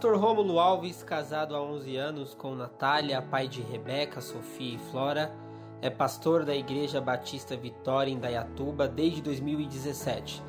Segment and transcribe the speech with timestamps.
[0.00, 5.30] Pastor Rômulo Alves, casado há 11 anos com Natália, pai de Rebeca, Sofia e Flora,
[5.82, 10.42] é pastor da Igreja Batista Vitória em Dayatuba desde 2017.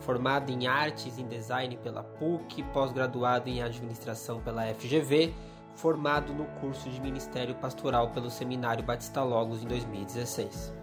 [0.00, 5.32] Formado em Artes e Design pela PUC, pós-graduado em Administração pela FGV,
[5.74, 10.74] formado no curso de Ministério Pastoral pelo Seminário Batista Logos em 2016.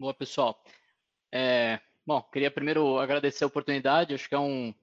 [0.00, 0.58] Boa, pessoal.
[1.30, 1.78] É,
[2.08, 4.14] bom, queria primeiro agradecer a oportunidade.
[4.14, 4.74] Acho que é um,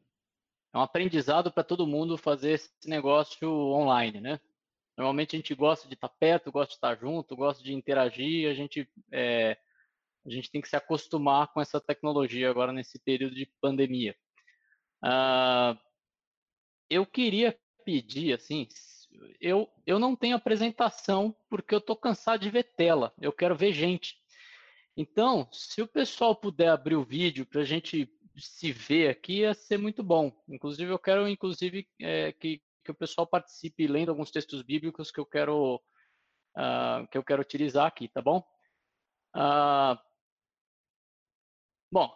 [0.72, 4.40] é um aprendizado para todo mundo fazer esse negócio online, né?
[4.96, 8.48] Normalmente a gente gosta de estar perto, gosta de estar junto, gosta de interagir.
[8.48, 9.58] A gente, é,
[10.24, 14.16] a gente tem que se acostumar com essa tecnologia agora nesse período de pandemia.
[15.04, 15.76] Uh,
[16.92, 18.68] eu queria pedir, assim,
[19.42, 23.12] eu, eu não tenho apresentação porque eu estou cansado de ver tela.
[23.20, 24.16] Eu quero ver gente.
[24.98, 29.54] Então, se o pessoal puder abrir o vídeo para a gente se ver aqui, ia
[29.54, 30.32] ser muito bom.
[30.48, 35.20] Inclusive, eu quero, inclusive, é, que, que o pessoal participe lendo alguns textos bíblicos que
[35.20, 35.82] eu quero
[36.56, 38.40] uh, que eu quero utilizar aqui, tá bom?
[39.36, 40.00] Uh,
[41.92, 42.14] bom,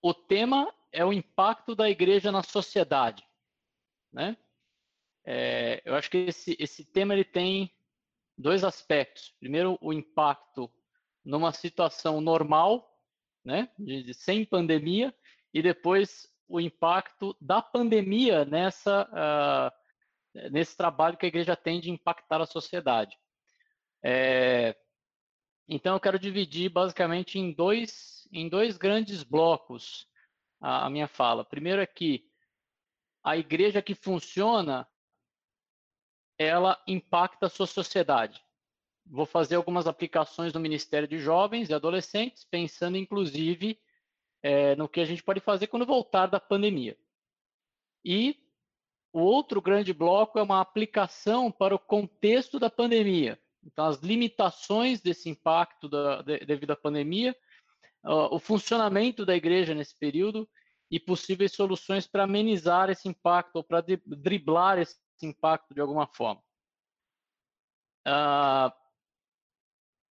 [0.00, 3.26] o tema é o impacto da igreja na sociedade,
[4.12, 4.36] né?
[5.24, 7.72] É, eu acho que esse, esse tema ele tem
[8.36, 9.34] dois aspectos.
[9.38, 10.72] Primeiro, o impacto
[11.24, 12.88] numa situação normal,
[13.44, 15.14] né, de, de, sem pandemia,
[15.52, 21.90] e depois o impacto da pandemia nessa, uh, nesse trabalho que a igreja tem de
[21.90, 23.16] impactar a sociedade.
[24.04, 24.76] É,
[25.68, 30.06] então, eu quero dividir basicamente em dois, em dois grandes blocos
[30.60, 31.44] a, a minha fala.
[31.44, 32.26] Primeiro é que
[33.22, 34.88] a igreja que funciona,
[36.36, 38.42] ela impacta a sua sociedade
[39.06, 43.78] vou fazer algumas aplicações no Ministério de Jovens e Adolescentes, pensando inclusive
[44.42, 46.96] é, no que a gente pode fazer quando voltar da pandemia.
[48.04, 48.36] E
[49.12, 53.38] o outro grande bloco é uma aplicação para o contexto da pandemia.
[53.64, 57.36] Então, as limitações desse impacto da, de, devido à pandemia,
[58.04, 60.48] uh, o funcionamento da igreja nesse período
[60.90, 66.42] e possíveis soluções para amenizar esse impacto ou para driblar esse impacto de alguma forma.
[68.06, 68.81] Uh,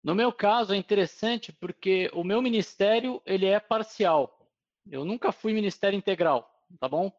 [0.06, 4.48] no meu caso é interessante porque o meu ministério ele é parcial.
[4.88, 7.10] Eu nunca fui ministério integral, tá bom?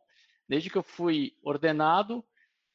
[0.47, 2.23] Desde que eu fui ordenado,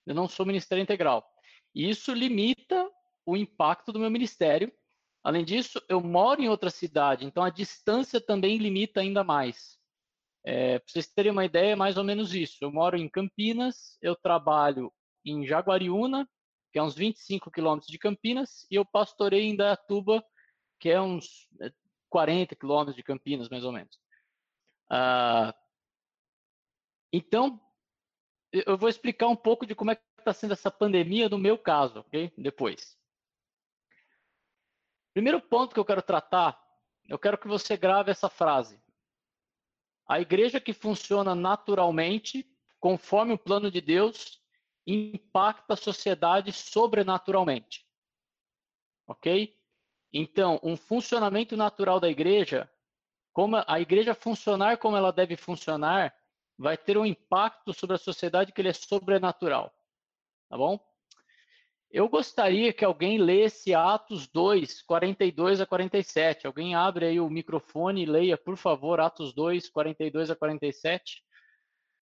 [0.05, 1.27] eu não sou ministério integral.
[1.75, 2.91] E isso limita
[3.25, 4.71] o impacto do meu ministério.
[5.25, 9.79] Além disso, eu moro em outra cidade, então a distância também limita ainda mais.
[10.45, 12.59] É, para vocês terem uma ideia, é mais ou menos isso.
[12.61, 14.93] Eu moro em Campinas, eu trabalho
[15.25, 16.29] em Jaguariúna,
[16.73, 20.25] que é uns 25 quilômetros de Campinas, e eu pastorei em Dayatuba,
[20.81, 21.49] que é uns
[22.09, 24.01] 40 é, quilômetros de Campinas, mais ou menos.
[24.89, 25.55] Ah,
[27.13, 27.61] então,
[28.51, 31.59] eu vou explicar um pouco de como é que está sendo essa pandemia no meu
[31.59, 32.33] caso, ok?
[32.39, 32.99] Depois.
[35.13, 36.59] Primeiro ponto que eu quero tratar,
[37.07, 38.81] eu quero que você grave essa frase.
[40.09, 42.47] A igreja que funciona naturalmente,
[42.81, 44.42] conforme o plano de Deus,
[44.87, 47.87] impacta a sociedade sobrenaturalmente.
[49.07, 49.57] Ok?
[50.13, 52.71] Então, um funcionamento natural da igreja,
[53.33, 56.15] como a igreja funcionar como ela deve funcionar,
[56.59, 59.73] vai ter um impacto sobre a sociedade que ele é sobrenatural.
[60.49, 60.79] Tá bom?
[61.91, 66.47] Eu gostaria que alguém lesse Atos 2, 42 a 47.
[66.47, 71.23] Alguém abre aí o microfone e leia, por favor, Atos 2, 42 a 47.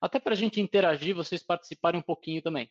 [0.00, 2.70] Até para a gente interagir, vocês participarem um pouquinho também.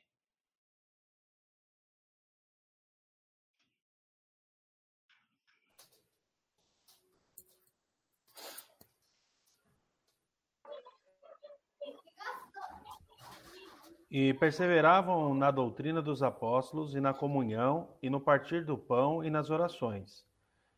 [14.11, 19.29] E perseveravam na doutrina dos apóstolos e na comunhão e no partir do pão e
[19.29, 20.25] nas orações.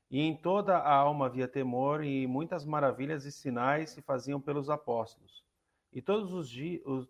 [0.10, 4.70] E em toda a alma havia temor e muitas maravilhas e sinais se faziam pelos
[4.70, 5.50] apóstolos.
[5.93, 6.49] E todos os,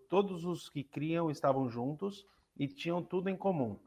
[0.10, 2.26] todos os que criam estavam juntos
[2.58, 3.78] e tinham tudo em comum.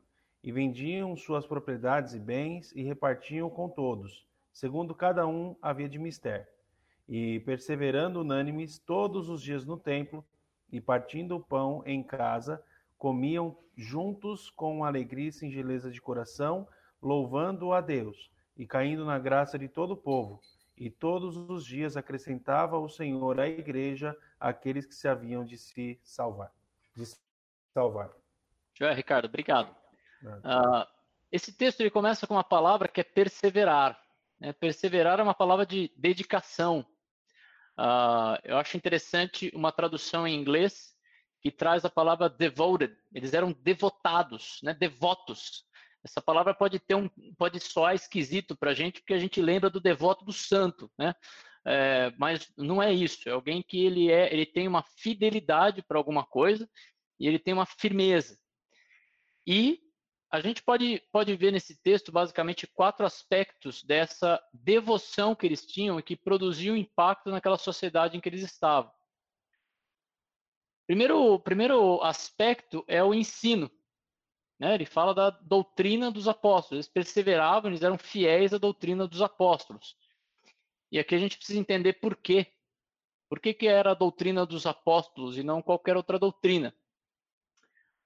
[0.42, 5.98] E vendiam suas propriedades e bens e repartiam com todos, segundo cada um havia de
[5.98, 6.48] mister.
[7.08, 10.24] E perseverando unânimes todos os dias no templo,
[10.70, 12.62] e partindo o pão em casa,
[12.98, 16.66] comiam juntos com alegria e singeleza de coração,
[17.02, 20.40] louvando a Deus e caindo na graça de todo o povo.
[20.76, 26.00] E todos os dias acrescentava o Senhor à igreja aqueles que se haviam de se
[26.02, 26.52] salvar.
[26.96, 27.16] De se
[27.72, 28.10] salvar.
[28.74, 29.74] Joé, Ricardo, obrigado.
[30.22, 30.86] Uh,
[31.30, 34.00] esse texto ele começa com uma palavra que é perseverar.
[34.40, 34.52] Né?
[34.52, 36.84] Perseverar é uma palavra de dedicação.
[37.78, 40.94] Uh, eu acho interessante uma tradução em inglês
[41.40, 42.96] que traz a palavra devoted.
[43.12, 44.74] Eles eram devotados, né?
[44.74, 45.64] devotos.
[46.04, 47.08] Essa palavra pode ter um,
[47.38, 51.14] pode soar esquisito para a gente, porque a gente lembra do devoto do santo, né?
[51.66, 53.26] É, mas não é isso.
[53.26, 56.68] É alguém que ele é, ele tem uma fidelidade para alguma coisa
[57.18, 58.38] e ele tem uma firmeza.
[59.46, 59.80] E
[60.30, 65.98] a gente pode, pode ver nesse texto basicamente quatro aspectos dessa devoção que eles tinham
[65.98, 68.92] e que produziu impacto naquela sociedade em que eles estavam.
[70.86, 73.70] Primeiro, primeiro aspecto é o ensino.
[74.64, 74.76] Né?
[74.76, 76.72] Ele fala da doutrina dos apóstolos.
[76.72, 79.94] Eles perseveravam, eles eram fiéis à doutrina dos apóstolos.
[80.90, 82.46] E aqui a gente precisa entender por quê.
[83.28, 86.74] Por que, que era a doutrina dos apóstolos e não qualquer outra doutrina?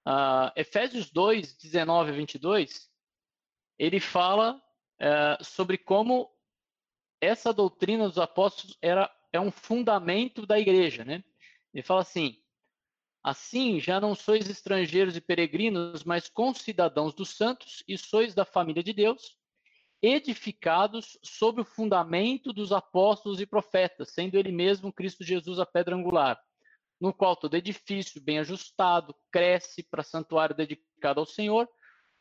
[0.05, 2.91] Uh, Efésios 2, 19 a 22,
[3.79, 4.61] ele fala
[5.01, 6.29] uh, sobre como
[7.21, 11.05] essa doutrina dos apóstolos era, é um fundamento da igreja.
[11.05, 11.23] Né?
[11.73, 12.37] Ele fala assim:
[13.23, 18.83] Assim, já não sois estrangeiros e peregrinos, mas concidadãos dos santos, e sois da família
[18.83, 19.37] de Deus,
[20.01, 25.97] edificados sobre o fundamento dos apóstolos e profetas, sendo ele mesmo Cristo Jesus a pedra
[25.97, 26.41] angular
[27.01, 31.69] no qual todo edifício bem ajustado cresce para santuário dedicado ao Senhor,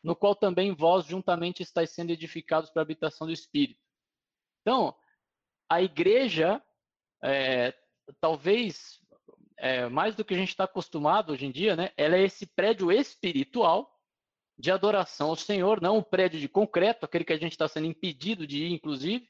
[0.02, 3.80] no qual também vós juntamente estáis sendo edificados para a habitação do Espírito.
[4.60, 4.94] Então,
[5.68, 6.62] a igreja,
[7.22, 7.74] é,
[8.20, 9.00] talvez
[9.58, 12.46] é, mais do que a gente está acostumado hoje em dia, né, ela é esse
[12.46, 13.92] prédio espiritual
[14.58, 17.86] de adoração ao Senhor, não um prédio de concreto, aquele que a gente está sendo
[17.86, 19.28] impedido de ir, inclusive.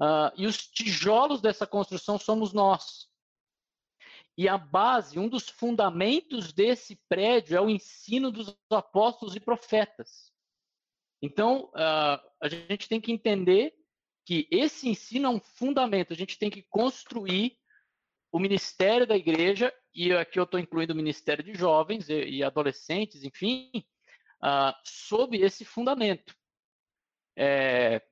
[0.00, 3.08] Uh, e os tijolos dessa construção somos nós.
[4.36, 10.32] E a base, um dos fundamentos desse prédio é o ensino dos apóstolos e profetas.
[11.20, 13.74] Então, uh, a gente tem que entender
[14.24, 16.12] que esse ensino é um fundamento.
[16.12, 17.57] A gente tem que construir
[18.30, 22.44] o ministério da igreja, e aqui eu estou incluindo o ministério de jovens e, e
[22.44, 23.70] adolescentes, enfim,
[24.42, 26.34] uh, sob esse fundamento.
[27.36, 28.02] É,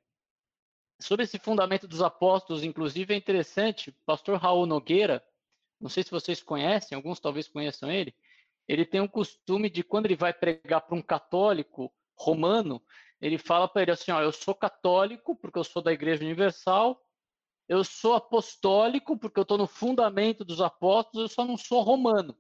[1.00, 5.22] sobre esse fundamento dos apóstolos, inclusive, é interessante, pastor Raul Nogueira,
[5.80, 8.14] não sei se vocês conhecem, alguns talvez conheçam ele.
[8.66, 12.82] Ele tem um costume de, quando ele vai pregar para um católico romano,
[13.20, 17.00] ele fala para ele assim: ó, eu sou católico porque eu sou da Igreja Universal,
[17.68, 22.36] eu sou apostólico porque eu estou no fundamento dos apóstolos, eu só não sou romano.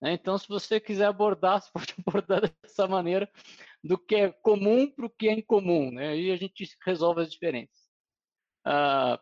[0.00, 0.12] Né?
[0.12, 3.30] Então, se você quiser abordar, você pode abordar dessa maneira,
[3.82, 5.90] do que é comum para o que é incomum.
[5.90, 6.08] Né?
[6.08, 7.86] Aí a gente resolve as diferenças.
[8.66, 9.18] Uh,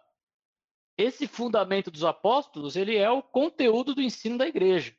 [0.97, 4.97] esse fundamento dos apóstolos ele é o conteúdo do ensino da igreja.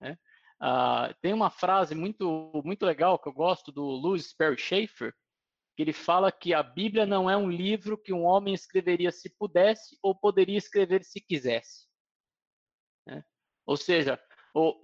[0.00, 0.16] Né?
[0.60, 5.14] Ah, tem uma frase muito muito legal que eu gosto do Louis Perry Schaeffer,
[5.80, 9.98] ele fala que a Bíblia não é um livro que um homem escreveria se pudesse
[10.02, 11.86] ou poderia escrever se quisesse.
[13.06, 13.24] Né?
[13.66, 14.20] Ou seja,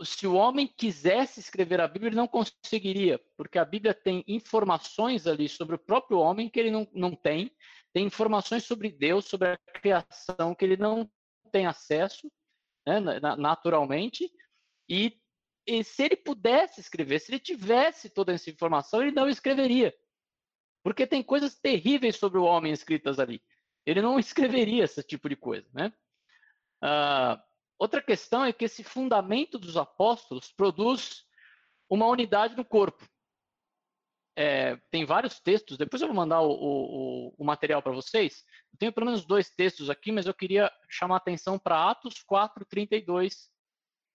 [0.05, 5.27] se o homem quisesse escrever a Bíblia, ele não conseguiria, porque a Bíblia tem informações
[5.27, 7.51] ali sobre o próprio homem que ele não, não tem,
[7.93, 11.11] tem informações sobre Deus, sobre a criação que ele não
[11.51, 12.31] tem acesso
[12.87, 13.01] né,
[13.37, 14.31] naturalmente,
[14.89, 15.19] e,
[15.67, 19.93] e se ele pudesse escrever, se ele tivesse toda essa informação, ele não escreveria.
[20.87, 23.43] Porque tem coisas terríveis sobre o homem escritas ali.
[23.85, 25.67] Ele não escreveria esse tipo de coisa.
[25.75, 25.93] Né?
[26.81, 27.43] Uh,
[27.77, 31.27] outra questão é que esse fundamento dos apóstolos produz
[31.91, 33.05] uma unidade no corpo
[34.39, 38.45] é, tem vários textos, depois eu vou mandar o, o, o material para vocês.
[38.71, 42.65] Eu tenho pelo menos dois textos aqui, mas eu queria chamar atenção para Atos 4,
[42.67, 43.51] 32,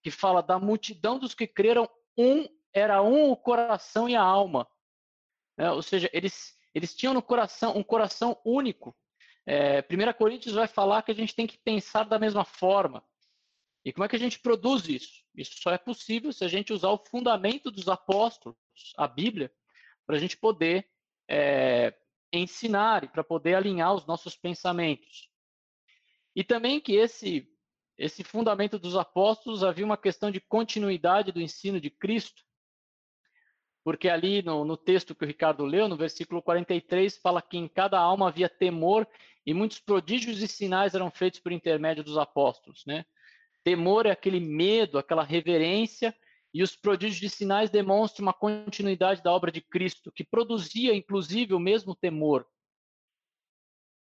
[0.00, 4.66] que fala da multidão dos que creram, um era um o coração e a alma.
[5.58, 8.96] É, ou seja, eles, eles tinham no coração um coração único.
[9.46, 13.04] É, 1 Coríntios vai falar que a gente tem que pensar da mesma forma.
[13.84, 15.22] E como é que a gente produz isso?
[15.34, 18.56] Isso só é possível se a gente usar o fundamento dos apóstolos,
[18.96, 19.52] a Bíblia,
[20.06, 20.88] para a gente poder
[21.28, 21.92] é,
[22.32, 25.28] ensinar e para poder alinhar os nossos pensamentos.
[26.34, 27.48] E também que esse,
[27.98, 32.42] esse fundamento dos apóstolos havia uma questão de continuidade do ensino de Cristo,
[33.84, 37.68] porque ali no, no, texto que o Ricardo leu, no versículo 43, fala que em
[37.68, 39.06] cada alma havia temor
[39.44, 42.84] e muitos prodígios e sinais eram feitos por intermédio dos apóstolos.
[42.86, 43.04] Né?
[43.64, 46.14] Temor é aquele medo, aquela reverência
[46.54, 51.54] e os prodígios de sinais demonstram uma continuidade da obra de Cristo, que produzia, inclusive,
[51.54, 52.46] o mesmo temor.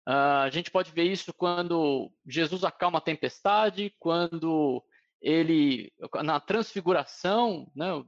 [0.08, 4.82] Uh, a gente pode ver isso quando Jesus acalma a tempestade, quando
[5.22, 5.92] ele,
[6.24, 8.06] na transfiguração, né, o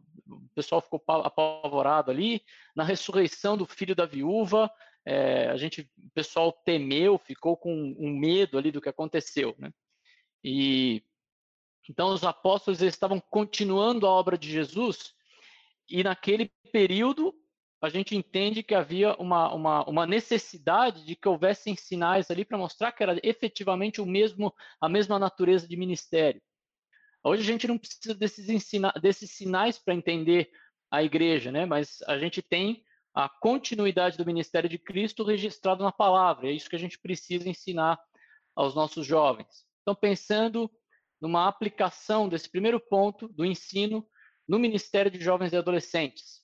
[0.54, 2.42] pessoal ficou apavorado ali,
[2.76, 4.72] na ressurreição do filho da viúva,
[5.06, 9.56] é, a gente, o pessoal temeu, ficou com um medo ali do que aconteceu.
[9.58, 9.72] Né?
[10.44, 11.04] E
[11.90, 15.16] então os apóstolos estavam continuando a obra de Jesus
[15.90, 17.34] e naquele período
[17.82, 22.58] a gente entende que havia uma, uma, uma necessidade de que houvessem sinais ali para
[22.58, 26.42] mostrar que era efetivamente o mesmo a mesma natureza de ministério.
[27.24, 30.50] Hoje a gente não precisa desses, ensina, desses sinais para entender
[30.90, 31.66] a igreja, né?
[31.66, 32.84] Mas a gente tem
[33.14, 36.48] a continuidade do ministério de Cristo registrado na palavra.
[36.48, 38.00] É isso que a gente precisa ensinar
[38.56, 39.66] aos nossos jovens.
[39.82, 40.72] Então, pensando
[41.22, 44.08] numa aplicação desse primeiro ponto do ensino
[44.48, 46.42] no Ministério de Jovens e Adolescentes.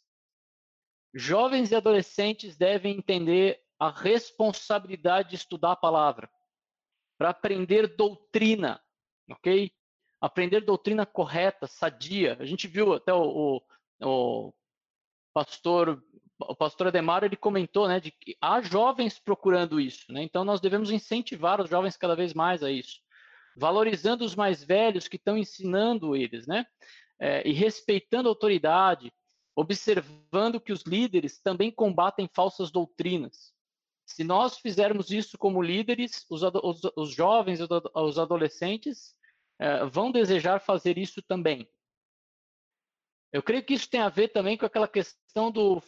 [1.14, 6.30] Jovens e adolescentes devem entender a responsabilidade de estudar a palavra
[7.18, 8.82] para aprender doutrina,
[9.30, 9.72] ok?
[10.22, 12.38] Aprender doutrina correta, sadia.
[12.40, 13.62] A gente viu até o,
[14.02, 14.54] o, o
[15.34, 16.02] pastor
[16.40, 20.22] o pastor Ademar ele comentou, né, de que há jovens procurando isso, né?
[20.22, 23.00] Então nós devemos incentivar os jovens cada vez mais a isso,
[23.56, 26.66] valorizando os mais velhos que estão ensinando eles, né?
[27.18, 29.14] É, e respeitando a autoridade,
[29.56, 33.54] observando que os líderes também combatem falsas doutrinas.
[34.06, 37.60] Se nós fizermos isso como líderes, os, os, os jovens,
[37.96, 39.16] os adolescentes
[39.60, 41.68] é, vão desejar fazer isso também.
[43.36, 45.84] Eu creio que isso tem a ver também com aquela questão do.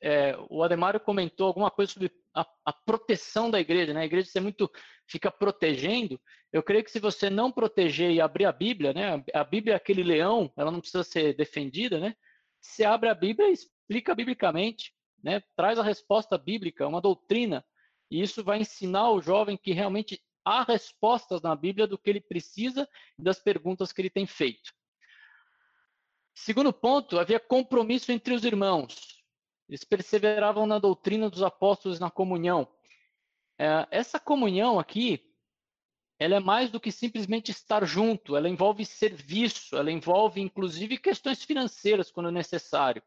[0.00, 4.00] É, o Ademário comentou alguma coisa sobre a, a, proteção da igreja, né?
[4.00, 4.68] A igreja ser muito
[5.06, 6.20] fica protegendo.
[6.52, 9.22] Eu creio que se você não proteger e abrir a Bíblia, né?
[9.32, 12.16] A Bíblia é aquele leão, ela não precisa ser defendida, né?
[12.60, 15.40] Você abre a Bíblia e explica biblicamente, né?
[15.56, 17.64] Traz a resposta bíblica, uma doutrina,
[18.10, 22.20] e isso vai ensinar o jovem que realmente há respostas na Bíblia do que ele
[22.20, 24.72] precisa e das perguntas que ele tem feito.
[26.34, 29.22] Segundo ponto, havia compromisso entre os irmãos.
[29.68, 32.68] Eles perseveravam na doutrina dos apóstolos na comunhão.
[33.58, 35.30] É, essa comunhão aqui,
[36.18, 41.42] ela é mais do que simplesmente estar junto, ela envolve serviço, ela envolve inclusive questões
[41.42, 43.02] financeiras quando necessário.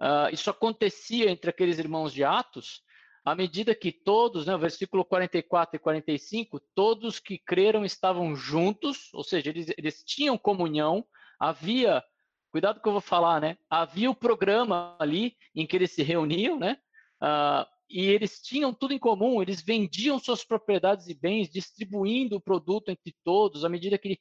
[0.00, 2.84] Uh, isso acontecia entre aqueles irmãos de Atos,
[3.28, 9.22] à medida que todos, né, versículo 44 e 45, todos que creram estavam juntos, ou
[9.22, 11.04] seja, eles, eles tinham comunhão,
[11.38, 12.02] havia
[12.50, 13.56] cuidado que eu vou falar, né?
[13.68, 16.78] Havia o programa ali em que eles se reuniam, né?
[17.22, 22.40] Uh, e eles tinham tudo em comum, eles vendiam suas propriedades e bens, distribuindo o
[22.40, 24.18] produto entre todos à medida que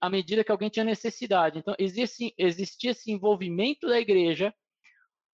[0.00, 1.58] à medida que alguém tinha necessidade.
[1.58, 4.52] Então, existia, existia esse envolvimento da igreja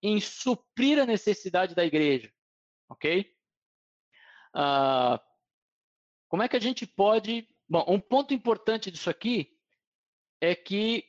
[0.02, 2.30] em suprir a necessidade da igreja,
[2.88, 3.32] ok?
[4.54, 5.18] Uh,
[6.28, 7.48] como é que a gente pode...
[7.68, 9.56] Bom, um ponto importante disso aqui
[10.40, 11.04] é que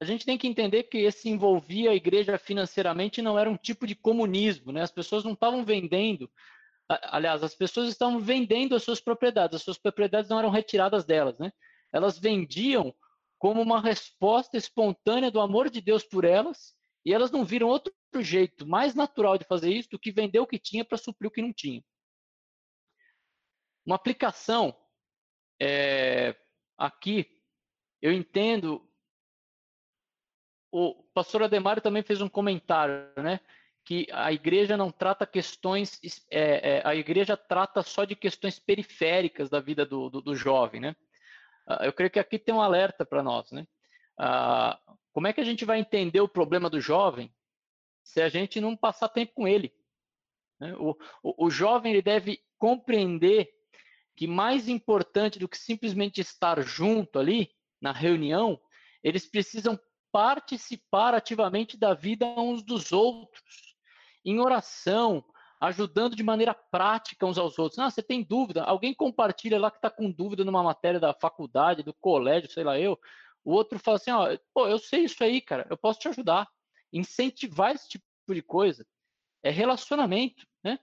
[0.00, 3.86] a gente tem que entender que esse envolvia a igreja financeiramente não era um tipo
[3.86, 4.82] de comunismo, né?
[4.82, 6.30] As pessoas não estavam vendendo,
[6.88, 11.38] aliás, as pessoas estavam vendendo as suas propriedades, as suas propriedades não eram retiradas delas,
[11.38, 11.50] né?
[11.92, 12.94] Elas vendiam
[13.38, 17.92] como uma resposta espontânea do amor de Deus por elas, e elas não viram outro
[18.22, 21.30] jeito mais natural de fazer isso do que vender o que tinha para suprir o
[21.30, 21.82] que não tinha.
[23.84, 24.76] Uma aplicação
[25.60, 26.36] é,
[26.76, 27.40] aqui,
[28.02, 28.86] eu entendo
[30.70, 33.40] o pastor Ademar também fez um comentário, né?
[33.84, 35.98] Que a igreja não trata questões,
[36.30, 40.80] é, é, a igreja trata só de questões periféricas da vida do, do, do jovem,
[40.80, 40.96] né?
[41.66, 43.66] Uh, eu creio que aqui tem um alerta para nós, né?
[44.20, 47.32] Uh, como é que a gente vai entender o problema do jovem
[48.06, 49.74] se a gente não passar tempo com ele?
[50.60, 50.74] Né?
[50.76, 53.50] O, o, o jovem ele deve compreender
[54.14, 57.50] que mais importante do que simplesmente estar junto ali
[57.82, 58.58] na reunião,
[59.02, 59.78] eles precisam
[60.12, 63.76] participar ativamente da vida uns dos outros,
[64.24, 65.22] em oração,
[65.60, 67.78] ajudando de maneira prática uns aos outros.
[67.80, 68.62] Ah, você tem dúvida?
[68.62, 72.78] Alguém compartilha lá que está com dúvida numa matéria da faculdade, do colégio, sei lá
[72.78, 72.98] eu.
[73.44, 76.48] O outro fala assim: ó, pô, eu sei isso aí, cara, eu posso te ajudar.
[76.92, 78.86] Incentivar esse tipo de coisa
[79.42, 80.78] é relacionamento, né?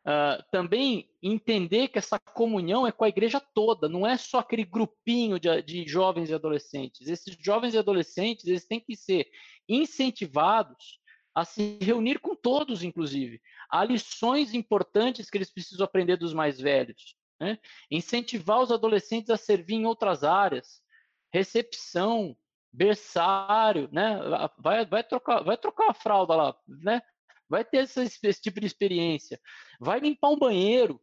[0.00, 4.64] Uh, também entender que essa comunhão é com a igreja toda, não é só aquele
[4.64, 7.06] grupinho de, de, jovens e adolescentes.
[7.06, 9.28] Esses jovens e adolescentes eles têm que ser
[9.68, 10.98] incentivados
[11.34, 13.42] a se reunir com todos, inclusive.
[13.70, 17.14] Há lições importantes que eles precisam aprender dos mais velhos.
[17.38, 17.58] Né?
[17.90, 20.82] Incentivar os adolescentes a servir em outras áreas,
[21.32, 22.36] recepção,
[22.72, 24.18] berçário, né?
[24.58, 27.02] Vai, vai trocar, vai trocar a fralda lá, né?
[27.50, 29.40] vai ter esse, esse tipo de experiência,
[29.80, 31.02] vai limpar um banheiro,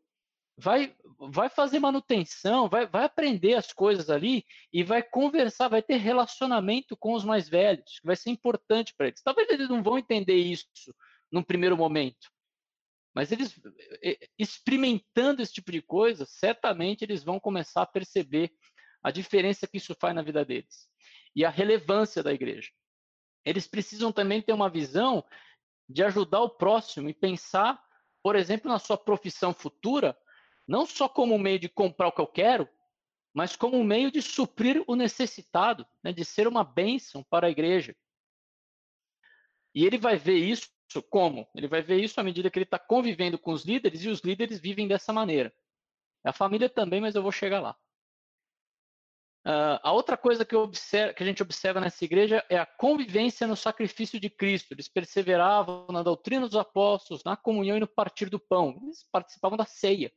[0.57, 5.97] vai, vai fazer manutenção, vai, vai aprender as coisas ali e vai conversar, vai ter
[5.97, 9.21] relacionamento com os mais velhos, que vai ser importante para eles.
[9.21, 10.65] Talvez eles não vão entender isso
[11.29, 12.31] num primeiro momento,
[13.13, 13.59] mas eles
[14.39, 18.53] experimentando esse tipo de coisa, certamente eles vão começar a perceber
[19.03, 20.87] a diferença que isso faz na vida deles
[21.37, 22.71] e a relevância da igreja.
[23.45, 25.23] Eles precisam também ter uma visão
[25.87, 27.79] de ajudar o próximo e pensar,
[28.23, 30.17] por exemplo, na sua profissão futura,
[30.67, 32.67] não só como um meio de comprar o que eu quero,
[33.35, 37.51] mas como um meio de suprir o necessitado, né, de ser uma bênção para a
[37.51, 37.95] igreja.
[39.75, 40.67] E ele vai ver isso
[41.07, 41.47] como?
[41.53, 44.21] Ele vai ver isso à medida que ele está convivendo com os líderes e os
[44.21, 45.53] líderes vivem dessa maneira.
[46.23, 47.77] A família também, mas eu vou chegar lá.
[49.47, 50.53] Uh, a outra coisa que,
[51.15, 54.73] que, a gente observa nessa igreja é a convivência no sacrifício de Cristo.
[54.73, 58.77] Eles perseveravam na doutrina dos apóstolos, na comunhão e no partir do pão.
[58.83, 60.11] Eles participavam da ceia.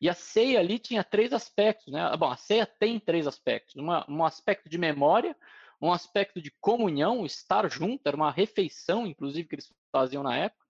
[0.00, 1.92] E a ceia ali tinha três aspectos.
[1.92, 2.16] Né?
[2.16, 5.36] Bom, a ceia tem três aspectos: uma, um aspecto de memória,
[5.82, 10.64] um aspecto de comunhão, estar junto, era uma refeição, inclusive, que eles faziam na época,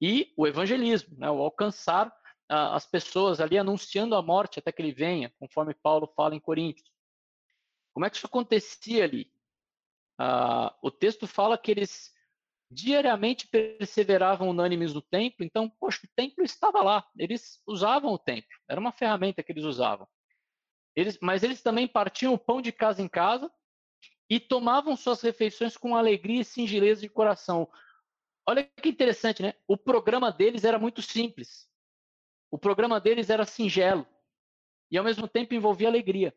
[0.00, 1.30] e o evangelismo, né?
[1.30, 6.10] o alcançar uh, as pessoas ali anunciando a morte até que ele venha, conforme Paulo
[6.16, 6.88] fala em Coríntios.
[7.98, 9.28] Como é que isso acontecia ali?
[10.20, 12.14] Uh, o texto fala que eles
[12.70, 18.56] diariamente perseveravam unânimes no templo, então, poxa, o templo estava lá, eles usavam o templo,
[18.68, 20.06] era uma ferramenta que eles usavam.
[20.94, 23.50] Eles, mas eles também partiam o pão de casa em casa
[24.30, 27.68] e tomavam suas refeições com alegria e singeleza de coração.
[28.48, 29.54] Olha que interessante, né?
[29.66, 31.68] O programa deles era muito simples.
[32.48, 34.06] O programa deles era singelo
[34.88, 36.32] e ao mesmo tempo envolvia alegria.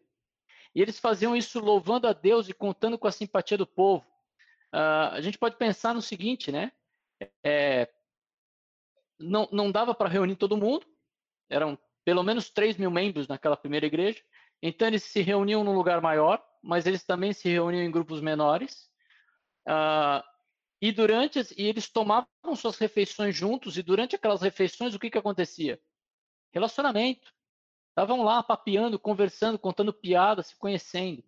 [0.73, 4.05] E eles faziam isso louvando a Deus e contando com a simpatia do povo.
[4.73, 6.71] Uh, a gente pode pensar no seguinte, né?
[7.43, 7.89] É,
[9.19, 10.85] não, não dava para reunir todo mundo,
[11.49, 14.21] eram pelo menos 3 mil membros naquela primeira igreja,
[14.61, 18.89] então eles se reuniam num lugar maior, mas eles também se reuniam em grupos menores.
[19.67, 20.23] Uh,
[20.81, 25.17] e durante e eles tomavam suas refeições juntos, e durante aquelas refeições, o que, que
[25.17, 25.79] acontecia?
[26.51, 27.31] Relacionamento.
[27.91, 31.23] Estavam lá papeando, conversando, contando piadas, se conhecendo.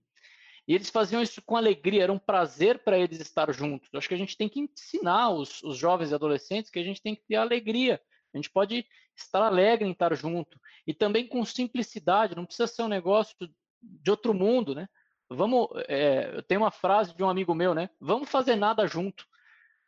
[0.68, 3.90] E eles faziam isso com alegria, era um prazer para eles estar juntos.
[3.94, 7.02] Acho que a gente tem que ensinar os, os jovens e adolescentes que a gente
[7.02, 8.02] tem que ter alegria.
[8.34, 10.58] A gente pode estar alegre em estar junto.
[10.88, 13.36] E também com simplicidade, não precisa ser um negócio
[13.82, 14.88] de outro mundo, né?
[15.30, 17.90] Vamos, é, eu tenho uma frase de um amigo meu, né?
[18.00, 19.26] Vamos fazer nada junto.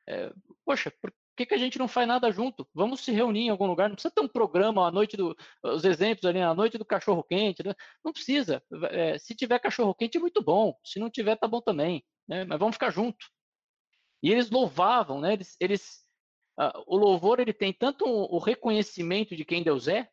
[0.07, 0.31] É,
[0.65, 2.67] poxa, por que, que a gente não faz nada junto?
[2.73, 3.89] Vamos se reunir em algum lugar.
[3.89, 7.23] Não precisa ter um programa, a noite do, os exemplos ali, a noite do cachorro
[7.23, 7.63] quente.
[7.63, 7.73] Né?
[8.03, 8.63] Não precisa.
[8.91, 10.77] É, se tiver cachorro quente é muito bom.
[10.83, 12.03] Se não tiver, tá bom também.
[12.27, 12.45] Né?
[12.45, 13.25] Mas vamos ficar junto.
[14.23, 15.33] E eles louvavam, né?
[15.33, 16.05] Eles, eles
[16.59, 20.09] uh, o louvor ele tem tanto o reconhecimento de quem Deus é,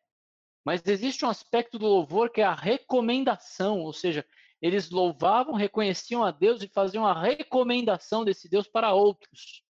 [0.65, 4.25] mas existe um aspecto do louvor que é a recomendação, ou seja,
[4.61, 9.62] eles louvavam, reconheciam a Deus e faziam a recomendação desse Deus para outros.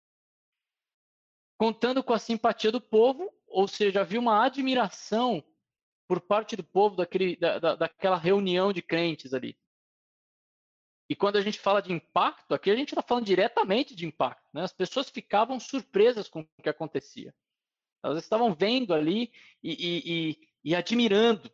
[1.64, 5.42] Contando com a simpatia do povo, ou seja, havia uma admiração
[6.06, 9.58] por parte do povo daquele, da, da, daquela reunião de crentes ali.
[11.10, 14.44] E quando a gente fala de impacto, aqui a gente está falando diretamente de impacto.
[14.52, 14.62] Né?
[14.62, 17.34] As pessoas ficavam surpresas com o que acontecia.
[18.04, 19.32] Elas estavam vendo ali
[19.64, 21.50] e, e, e, e admirando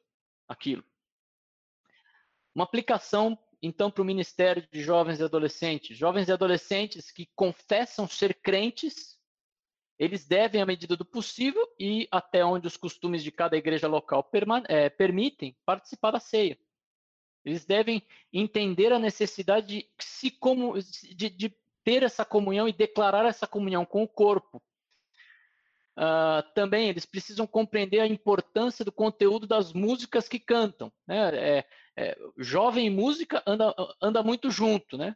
[0.48, 0.84] aquilo.
[2.56, 5.95] Uma aplicação, então, para o Ministério de Jovens e Adolescentes.
[5.95, 9.18] Jovens e adolescentes que confessam ser crentes,
[10.00, 14.28] eles devem, à medida do possível e até onde os costumes de cada igreja local
[14.70, 16.58] é, permitem, participar da ceia.
[17.44, 23.26] Eles devem entender a necessidade de, se como, de, de ter essa comunhão e declarar
[23.26, 24.64] essa comunhão com o corpo.
[25.98, 30.90] Uh, também eles precisam compreender a importância do conteúdo das músicas que cantam.
[31.06, 31.36] Né?
[31.36, 31.66] É,
[31.98, 35.14] é, jovem e música anda, anda muito junto, né?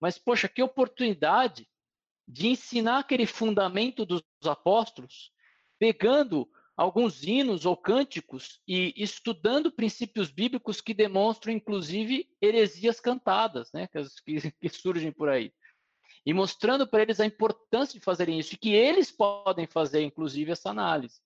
[0.00, 1.68] Mas, poxa, que oportunidade
[2.26, 5.30] de ensinar aquele fundamento dos apóstolos,
[5.78, 13.88] pegando alguns hinos ou cânticos e estudando princípios bíblicos que demonstram, inclusive, heresias cantadas, né?
[14.24, 15.52] que, que surgem por aí
[16.26, 20.52] e mostrando para eles a importância de fazerem isso e que eles podem fazer, inclusive,
[20.52, 21.20] essa análise.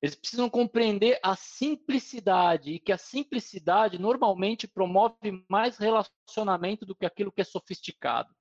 [0.00, 7.06] Eles precisam compreender a simplicidade e que a simplicidade normalmente promove mais relacionamento do que
[7.06, 8.34] aquilo que é sofisticado.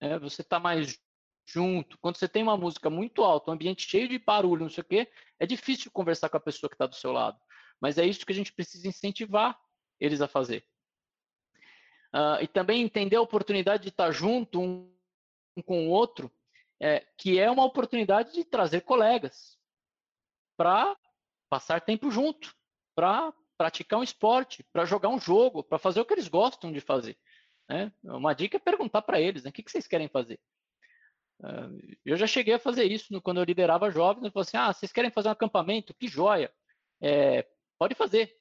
[0.00, 0.98] É, você está mais
[1.46, 1.98] junto.
[1.98, 4.86] Quando você tem uma música muito alta, um ambiente cheio de barulho, não sei o
[4.86, 7.38] quê, é difícil conversar com a pessoa que está do seu lado.
[7.80, 9.58] Mas é isso que a gente precisa incentivar
[10.00, 10.66] eles a fazer.
[12.14, 14.94] Uh, e também entender a oportunidade de estar junto um,
[15.56, 16.30] um com o outro,
[16.80, 19.58] é, que é uma oportunidade de trazer colegas
[20.56, 20.96] para
[21.48, 22.54] passar tempo junto,
[22.94, 26.80] para praticar um esporte, para jogar um jogo, para fazer o que eles gostam de
[26.80, 27.18] fazer.
[27.68, 27.92] Né?
[28.02, 29.50] Uma dica é perguntar para eles, né?
[29.50, 30.38] o que, que vocês querem fazer?
[31.40, 34.56] Uh, eu já cheguei a fazer isso no, quando eu liderava jovens, eu falei assim,
[34.56, 35.94] ah, vocês querem fazer um acampamento?
[35.94, 36.52] Que joia!
[37.00, 37.46] É,
[37.78, 38.36] pode fazer,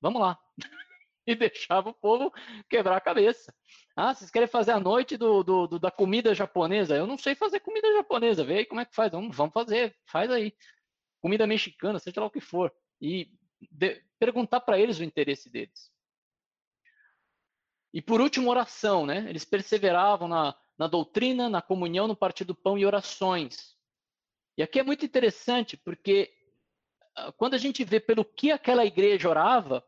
[0.00, 0.38] vamos lá.
[1.26, 2.32] e deixava o povo
[2.68, 3.54] quebrar a cabeça.
[3.96, 6.96] Ah, vocês querem fazer a noite do, do, do, da comida japonesa?
[6.96, 9.10] Eu não sei fazer comida japonesa, vê aí como é que faz.
[9.12, 10.54] Vamos, vamos fazer, faz aí.
[11.20, 12.72] Comida mexicana, seja lá o que for.
[13.00, 13.30] E
[13.70, 15.90] de, perguntar para eles o interesse deles.
[17.94, 19.24] E por último, oração, né?
[19.28, 23.76] Eles perseveravam na, na doutrina, na comunhão, no partir do pão e orações.
[24.58, 26.28] E aqui é muito interessante, porque
[27.14, 29.84] ah, quando a gente vê pelo que aquela igreja orava,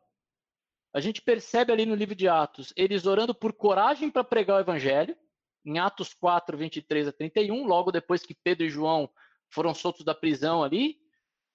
[0.94, 4.60] a gente percebe ali no livro de Atos, eles orando por coragem para pregar o
[4.60, 5.16] evangelho,
[5.64, 9.10] em Atos 4, 23 a 31, logo depois que Pedro e João
[9.50, 10.96] foram soltos da prisão ali,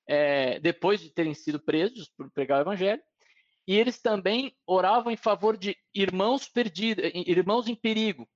[0.05, 3.01] é, depois de terem sido presos por pregar o evangelho.
[3.67, 8.27] E eles também oravam em favor de irmãos perdidos, irmãos em perigo.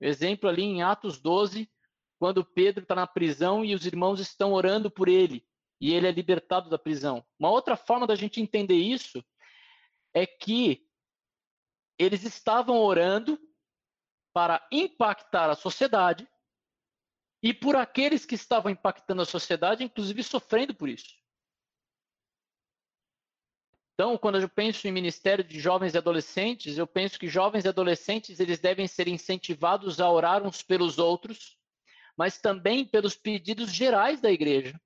[0.00, 1.70] Exemplo ali em Atos 12,
[2.18, 5.44] quando Pedro está na prisão e os irmãos estão orando por ele,
[5.80, 7.24] e ele é libertado da prisão.
[7.38, 9.24] Uma outra forma da gente entender isso
[10.14, 10.86] é que
[11.98, 13.38] eles estavam orando
[14.32, 16.28] para impactar a sociedade
[17.42, 21.21] e por aqueles que estavam impactando a sociedade, inclusive sofrendo por isso.
[24.02, 27.68] Então, quando eu penso em ministério de jovens e adolescentes, eu penso que jovens e
[27.68, 31.56] adolescentes eles devem ser incentivados a orar uns pelos outros,
[32.18, 34.76] mas também pelos pedidos gerais da igreja.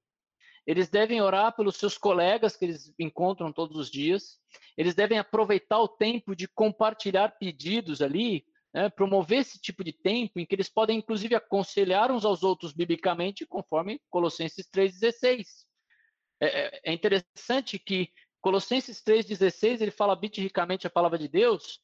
[0.67, 4.39] Eles devem orar pelos seus colegas que eles encontram todos os dias.
[4.77, 10.39] Eles devem aproveitar o tempo de compartilhar pedidos ali, né, promover esse tipo de tempo
[10.39, 15.65] em que eles podem, inclusive, aconselhar uns aos outros biblicamente, conforme Colossenses 3,16.
[16.39, 18.11] É, é, é interessante que
[18.47, 21.81] Colossenses 3,16 ele fala bit ricamente a palavra de Deus,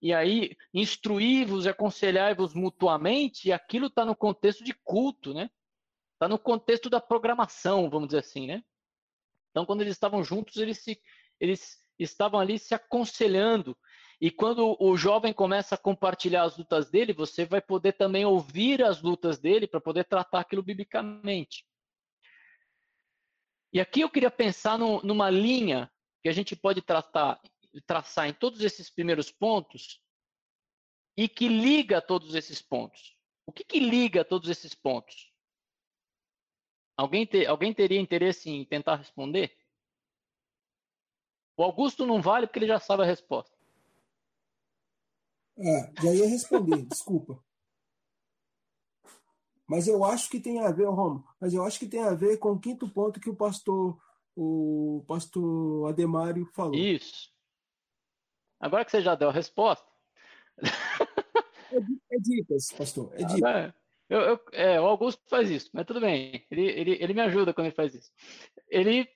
[0.00, 5.50] e aí instruí-vos e aconselhai-vos mutuamente, e aquilo está no contexto de culto, né?
[6.12, 8.62] Está no contexto da programação, vamos dizer assim, né?
[9.50, 11.02] Então, quando eles estavam juntos, eles, se,
[11.40, 13.76] eles estavam ali se aconselhando.
[14.20, 18.84] E quando o jovem começa a compartilhar as lutas dele, você vai poder também ouvir
[18.84, 21.66] as lutas dele para poder tratar aquilo biblicamente.
[23.72, 25.90] E aqui eu queria pensar no, numa linha
[26.24, 27.38] que a gente pode tratar,
[27.86, 30.02] traçar em todos esses primeiros pontos
[31.14, 33.14] e que liga todos esses pontos.
[33.44, 35.30] O que, que liga todos esses pontos?
[36.96, 39.54] Alguém, te, alguém teria interesse em tentar responder?
[41.58, 43.54] O Augusto não vale porque ele já sabe a resposta.
[45.58, 47.38] É, já ia responder, desculpa.
[49.66, 52.38] Mas eu acho que tem a ver, Romo, mas eu acho que tem a ver
[52.38, 54.02] com o quinto ponto que o pastor
[54.36, 56.74] o pastor Ademário falou.
[56.74, 57.30] Isso.
[58.60, 59.86] Agora que você já deu a resposta.
[61.72, 63.12] É, é dicas, pastor.
[63.14, 63.42] É dicas.
[63.42, 63.74] Ah,
[64.08, 66.46] eu, eu, é, o Augusto faz isso, mas tudo bem.
[66.50, 68.10] Ele, ele, ele me ajuda quando ele faz isso.
[68.68, 69.08] Ele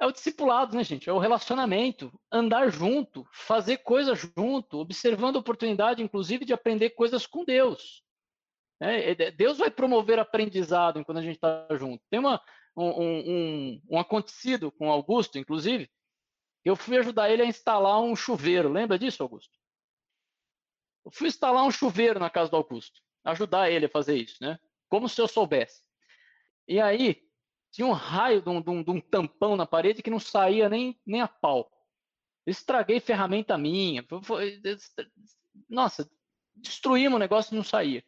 [0.00, 1.08] é o discipulado, né, gente?
[1.08, 7.26] É o relacionamento, andar junto, fazer coisas junto, observando a oportunidade, inclusive, de aprender coisas
[7.26, 8.02] com Deus.
[8.80, 12.02] É, é Deus vai promover aprendizado quando a gente está junto.
[12.08, 12.40] Tem uma,
[12.82, 15.90] um, um, um acontecido com Augusto, inclusive.
[16.64, 18.68] Eu fui ajudar ele a instalar um chuveiro.
[18.68, 19.56] Lembra disso, Augusto?
[21.04, 24.58] Eu fui instalar um chuveiro na casa do Augusto ajudar ele a fazer isso, né?
[24.88, 25.82] Como se eu soubesse.
[26.66, 27.22] E aí,
[27.70, 30.68] tinha um raio de um, de um, de um tampão na parede que não saía
[30.68, 31.70] nem, nem a pau.
[32.46, 34.04] Estraguei ferramenta minha.
[35.68, 36.10] Nossa,
[36.56, 38.04] destruímos o negócio e não saía.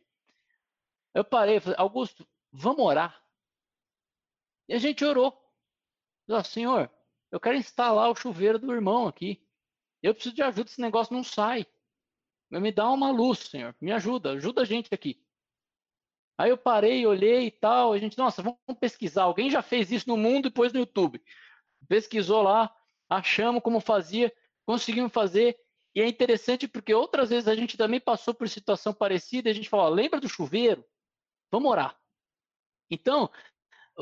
[1.15, 3.20] Eu parei falei, Augusto, vamos orar.
[4.71, 5.37] E a gente orou.
[6.29, 6.91] Falei, Senhor,
[7.33, 9.45] eu quero instalar o chuveiro do irmão aqui.
[10.01, 11.67] Eu preciso de ajuda, esse negócio não sai.
[12.49, 13.75] Me dá uma luz, Senhor.
[13.81, 15.21] Me ajuda, ajuda a gente aqui.
[16.39, 17.93] Aí eu parei, olhei e tal.
[17.93, 19.25] A gente, nossa, vamos pesquisar.
[19.25, 21.21] Alguém já fez isso no mundo e pôs no YouTube.
[21.89, 22.73] Pesquisou lá,
[23.09, 24.33] achamos como fazia,
[24.65, 25.59] conseguimos fazer.
[25.97, 29.55] E é interessante porque outras vezes a gente também passou por situação parecida e a
[29.55, 30.85] gente falou: lembra do chuveiro?
[31.51, 32.01] Vamos orar.
[32.89, 33.29] Então,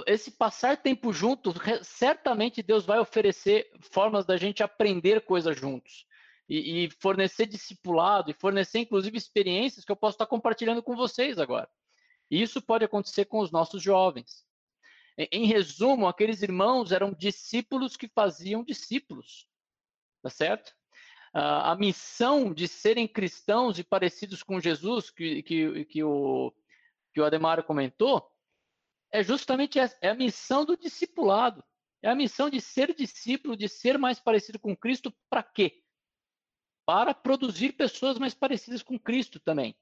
[0.07, 6.07] esse passar tempo junto, certamente Deus vai oferecer formas da gente aprender coisas juntos
[6.49, 11.39] e, e fornecer discipulado e fornecer, inclusive, experiências que eu posso estar compartilhando com vocês
[11.39, 11.69] agora.
[12.31, 14.45] E isso pode acontecer com os nossos jovens.
[15.17, 19.49] Em, em resumo, aqueles irmãos eram discípulos que faziam discípulos,
[20.23, 20.73] tá certo?
[21.33, 26.53] a missão de serem cristãos e parecidos com Jesus, que, que, que, o,
[27.13, 28.29] que o Ademar comentou,
[29.13, 31.63] é justamente essa, é a missão do discipulado.
[32.03, 35.83] É a missão de ser discípulo, de ser mais parecido com Cristo, para quê?
[36.89, 39.77] para produzir pessoas mais parecidas com Cristo também.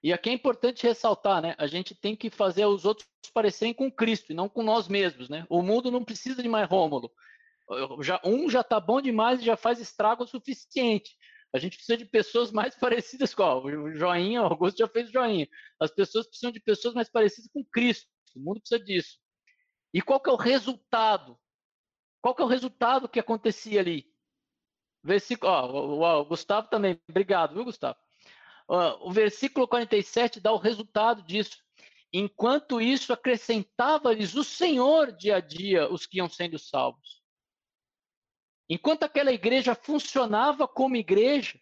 [0.00, 1.56] E aqui é importante ressaltar, né?
[1.58, 5.28] A gente tem que fazer os outros parecerem com Cristo e não com nós mesmos,
[5.28, 5.44] né?
[5.50, 7.10] O mundo não precisa de mais Rômulo.
[8.00, 11.16] Já, um já está bom demais e já faz estrago o suficiente.
[11.54, 15.48] A gente precisa de pessoas mais parecidas com o joinha, o Augusto já fez joinha.
[15.78, 18.10] As pessoas precisam de pessoas mais parecidas com Cristo.
[18.34, 19.18] O mundo precisa disso.
[19.92, 21.38] E qual que é o resultado?
[22.20, 24.12] Qual que é o resultado que acontecia ali?
[25.00, 27.96] Versículo, ó, o, Gustavo também, obrigado, viu, Gustavo?
[28.66, 31.62] o versículo 47 dá o resultado disso.
[32.12, 37.23] Enquanto isso, acrescentava-lhes o Senhor dia a dia os que iam sendo salvos.
[38.68, 41.58] Enquanto aquela igreja funcionava como igreja,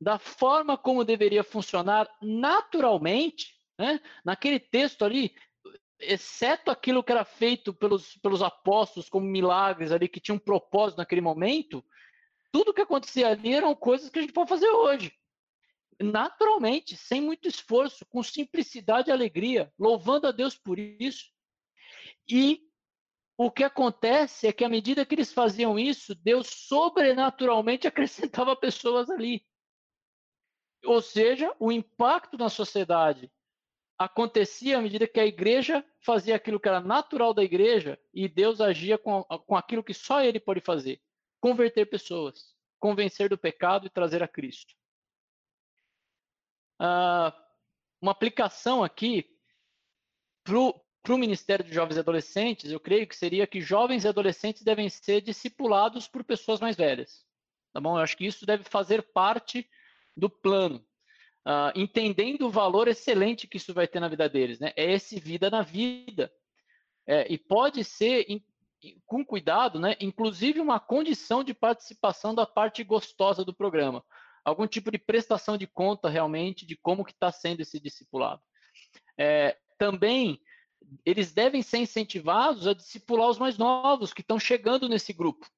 [0.00, 4.00] da forma como deveria funcionar naturalmente, né?
[4.24, 5.34] naquele texto ali,
[5.98, 10.98] exceto aquilo que era feito pelos, pelos apóstolos como milagres ali, que tinham um propósito
[10.98, 11.84] naquele momento,
[12.50, 15.12] tudo que acontecia ali eram coisas que a gente pode fazer hoje
[16.02, 21.26] naturalmente, sem muito esforço, com simplicidade e alegria, louvando a Deus por isso.
[22.28, 22.62] E
[23.42, 29.08] o que acontece é que à medida que eles faziam isso, Deus sobrenaturalmente acrescentava pessoas
[29.08, 29.42] ali.
[30.84, 33.32] Ou seja, o impacto na sociedade
[33.98, 38.60] acontecia à medida que a igreja fazia aquilo que era natural da igreja e Deus
[38.60, 41.00] agia com, com aquilo que só ele pode fazer:
[41.40, 44.74] converter pessoas, convencer do pecado e trazer a Cristo.
[46.78, 47.32] Uh,
[48.02, 49.34] uma aplicação aqui
[51.02, 54.62] para o Ministério de Jovens e Adolescentes, eu creio que seria que jovens e adolescentes
[54.62, 57.24] devem ser discipulados por pessoas mais velhas.
[57.72, 57.96] Tá bom?
[57.96, 59.68] Eu acho que isso deve fazer parte
[60.16, 60.84] do plano.
[61.46, 64.58] Uh, entendendo o valor excelente que isso vai ter na vida deles.
[64.60, 64.72] Né?
[64.76, 66.30] É esse vida na vida.
[67.06, 68.44] É, e pode ser, in,
[69.06, 69.96] com cuidado, né?
[70.00, 74.04] inclusive uma condição de participação da parte gostosa do programa
[74.44, 78.42] algum tipo de prestação de conta realmente de como que está sendo esse discipulado.
[79.18, 80.40] É, também
[81.04, 85.48] eles devem ser incentivados a discipular os mais novos que estão chegando nesse grupo.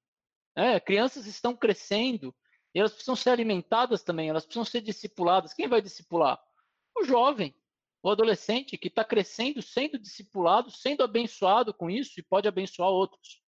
[0.54, 2.34] É, crianças estão crescendo
[2.74, 5.54] e elas precisam ser alimentadas também, elas precisam ser discipuladas.
[5.54, 6.40] Quem vai discipular?
[6.96, 7.54] O jovem,
[8.02, 13.40] o adolescente que está crescendo, sendo discipulado, sendo abençoado com isso e pode abençoar outros.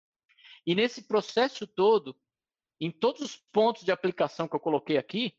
[0.66, 2.16] E nesse processo todo,
[2.80, 5.36] em todos os pontos de aplicação que eu coloquei aqui,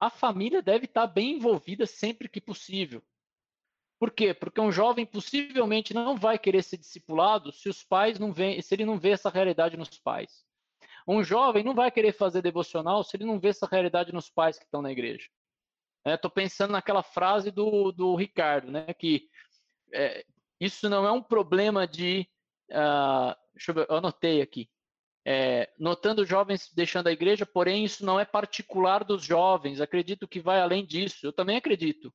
[0.00, 3.02] a família deve estar bem envolvida sempre que possível.
[4.04, 4.34] Por quê?
[4.34, 8.74] Porque um jovem possivelmente não vai querer ser discipulado se os pais não veem, se
[8.74, 10.44] ele não vê essa realidade nos pais.
[11.08, 14.58] Um jovem não vai querer fazer devocional se ele não vê essa realidade nos pais
[14.58, 15.26] que estão na igreja.
[16.04, 19.26] Estou é, pensando naquela frase do, do Ricardo, né, que
[19.94, 20.22] é,
[20.60, 22.28] isso não é um problema de.
[22.68, 24.68] Uh, deixa eu ver, eu anotei aqui
[25.26, 30.40] é, notando jovens deixando a igreja, porém isso não é particular dos jovens, acredito que
[30.40, 32.12] vai além disso, eu também acredito.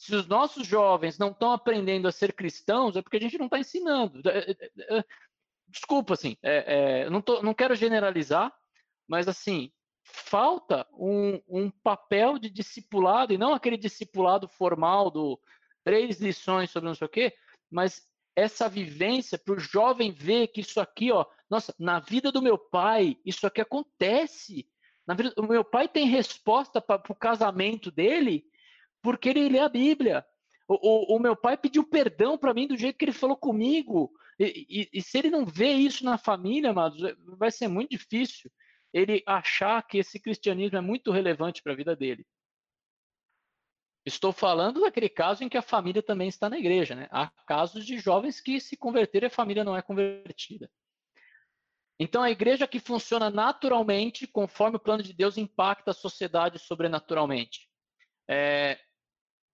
[0.00, 3.44] Se os nossos jovens não estão aprendendo a ser cristãos, é porque a gente não
[3.44, 4.26] está ensinando.
[4.30, 5.04] É, é, é,
[5.68, 8.50] desculpa, assim, é, não, tô, não quero generalizar,
[9.06, 9.70] mas assim,
[10.02, 15.38] falta um, um, papel de discipulado, e não aquele discipulado formal do
[15.84, 17.34] três lições sobre não sei o quê,
[17.70, 18.02] mas
[18.34, 22.56] essa vivência para o jovem ver que isso aqui, ó, nossa, na vida do meu
[22.56, 24.66] pai, isso aqui acontece.
[25.06, 28.49] Na vida, o meu pai tem resposta para o casamento dele
[29.02, 30.24] porque ele lê a Bíblia.
[30.68, 34.10] O, o, o meu pai pediu perdão para mim do jeito que ele falou comigo.
[34.38, 36.98] E, e, e, se ele não vê isso na família, amados,
[37.38, 38.50] vai ser muito difícil
[38.92, 42.26] ele achar que esse cristianismo é muito relevante para a vida dele.
[44.04, 46.94] Estou falando daquele caso em que a família também está na igreja.
[46.94, 47.06] Né?
[47.10, 50.70] Há casos de jovens que se converteram e a família não é convertida.
[51.98, 57.68] Então, a igreja que funciona naturalmente, conforme o plano de Deus, impacta a sociedade sobrenaturalmente.
[58.28, 58.80] É,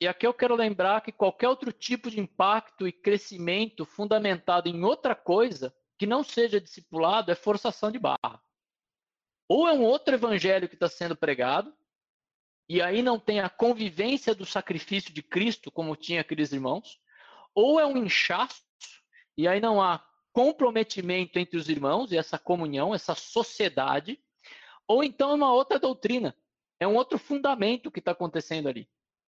[0.00, 4.84] e aqui eu quero lembrar que qualquer outro tipo de impacto e crescimento fundamentado em
[4.84, 8.42] outra coisa que não seja discipulado é forçação de barra.
[9.48, 11.74] Ou é um outro evangelho que está sendo pregado,
[12.68, 17.00] e aí não tem a convivência do sacrifício de Cristo, como tinha aqueles irmãos,
[17.54, 18.62] ou é um inchaço,
[19.38, 24.20] e aí não há comprometimento entre os irmãos e essa comunhão, essa sociedade,
[24.86, 26.36] ou então é uma outra doutrina,
[26.78, 28.86] é um outro fundamento que está acontecendo ali.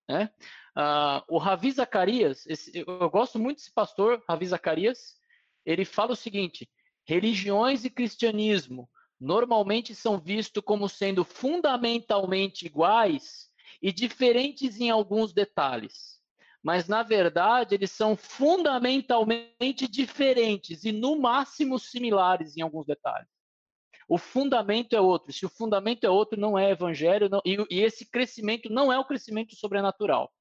[0.08, 0.30] Né?
[0.76, 5.16] Uh, o Ravi Zacarias, esse, eu gosto muito desse pastor, Ravi Zacarias,
[5.66, 6.68] ele fala o seguinte:
[7.04, 8.88] religiões e cristianismo
[9.20, 13.48] normalmente são vistos como sendo fundamentalmente iguais
[13.82, 16.18] e diferentes em alguns detalhes.
[16.62, 23.28] Mas, na verdade, eles são fundamentalmente diferentes e, no máximo, similares em alguns detalhes.
[24.08, 25.32] O fundamento é outro.
[25.32, 28.98] Se o fundamento é outro, não é evangelho, não, e, e esse crescimento não é
[28.98, 30.32] o crescimento sobrenatural.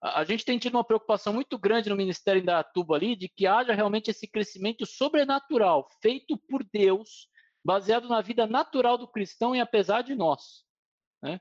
[0.00, 3.46] a gente tem tido uma preocupação muito grande no Ministério da Tuba ali de que
[3.46, 7.28] haja realmente esse crescimento sobrenatural, feito por Deus,
[7.64, 10.64] baseado na vida natural do cristão e apesar de nós.
[11.20, 11.40] Né?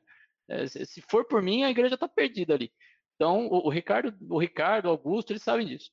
[0.49, 2.73] É, se for por mim, a igreja está perdida ali.
[3.15, 5.91] Então, o, Ricardo, o Ricardo, Augusto, eles sabem disso.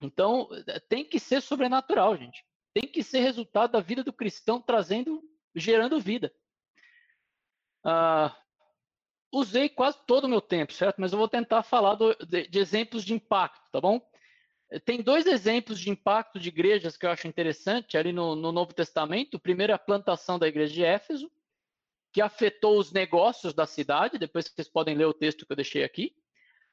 [0.00, 2.45] Então, é, tem que ser sobrenatural, gente.
[2.76, 5.22] Tem que ser resultado da vida do cristão trazendo,
[5.54, 6.30] gerando vida.
[7.82, 8.36] Ah,
[9.32, 11.00] usei quase todo o meu tempo, certo?
[11.00, 13.98] Mas eu vou tentar falar do, de, de, exemplos de impacto, tá bom?
[14.84, 18.74] Tem dois exemplos de impacto de igrejas que eu acho interessante ali no, no Novo
[18.74, 19.36] Testamento.
[19.36, 21.32] O primeiro é a plantação da igreja de Éfeso,
[22.12, 24.18] que afetou os negócios da cidade.
[24.18, 26.14] Depois vocês podem ler o texto que eu deixei aqui.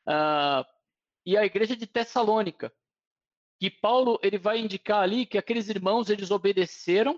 [0.05, 0.67] Uh,
[1.25, 2.73] e a igreja de Tessalônica,
[3.63, 7.17] que Paulo ele vai indicar ali que aqueles irmãos eles obedeceram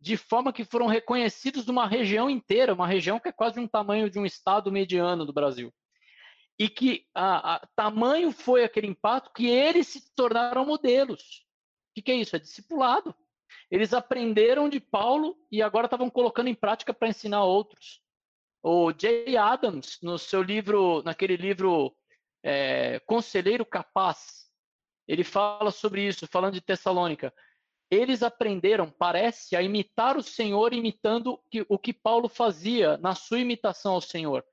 [0.00, 4.08] de forma que foram reconhecidos numa região inteira, uma região que é quase um tamanho
[4.08, 5.70] de um estado mediano do Brasil.
[6.58, 11.20] E que a, a tamanho foi aquele impacto que eles se tornaram modelos.
[11.90, 12.34] O que, que é isso?
[12.34, 13.14] É discipulado.
[13.70, 18.00] Eles aprenderam de Paulo e agora estavam colocando em prática para ensinar outros.
[18.62, 21.94] O Jay Adams, no seu livro, naquele livro
[22.42, 24.44] é, Conselheiro Capaz,
[25.06, 27.32] ele fala sobre isso, falando de Tessalônica
[27.90, 33.92] eles aprenderam, parece, a imitar o Senhor imitando o que Paulo fazia na sua imitação
[33.92, 34.44] ao Senhor.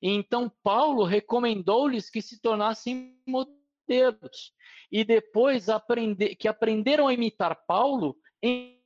[0.00, 4.52] E então Paulo recomendou-lhes que se tornassem modelos.
[4.90, 8.80] E depois aprender, que aprenderam a imitar Paulo em,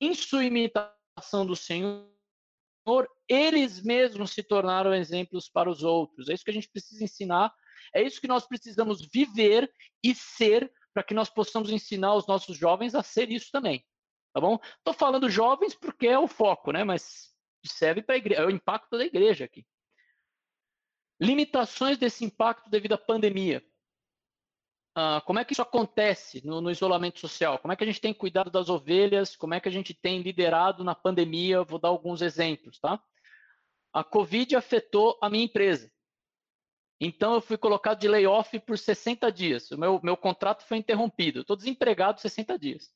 [0.00, 2.08] em sua imitação do Senhor,
[3.28, 6.28] eles mesmos se tornaram exemplos para os outros.
[6.28, 7.52] É isso que a gente precisa ensinar,
[7.94, 9.70] é isso que nós precisamos viver
[10.02, 13.84] e ser para que nós possamos ensinar os nossos jovens a ser isso também.
[14.32, 14.58] Tá bom?
[14.78, 16.84] Estou falando jovens porque é o foco, né?
[16.84, 19.66] Mas serve para a igreja, é o impacto da igreja aqui.
[21.20, 23.62] Limitações desse impacto devido à pandemia.
[24.94, 27.58] Ah, como é que isso acontece no, no, isolamento social?
[27.58, 29.36] Como é que a gente tem cuidado das ovelhas?
[29.36, 31.62] Como é que a gente tem liderado na pandemia?
[31.62, 32.98] Vou dar alguns exemplos, tá?
[33.92, 35.92] A Covid afetou a minha empresa.
[37.00, 39.70] Então eu fui colocado de layoff por 60 dias.
[39.70, 41.40] O meu, meu contrato foi interrompido.
[41.40, 42.90] Estou desempregado 60 dias.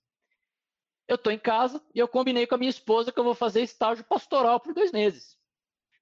[1.07, 3.63] Eu estou em casa e eu combinei com a minha esposa que eu vou fazer
[3.63, 5.39] estágio pastoral por dois meses.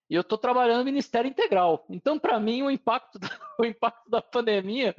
[0.09, 1.85] E eu estou trabalhando no Ministério Integral.
[1.91, 4.95] Então, para mim, o impacto, da, o impacto da pandemia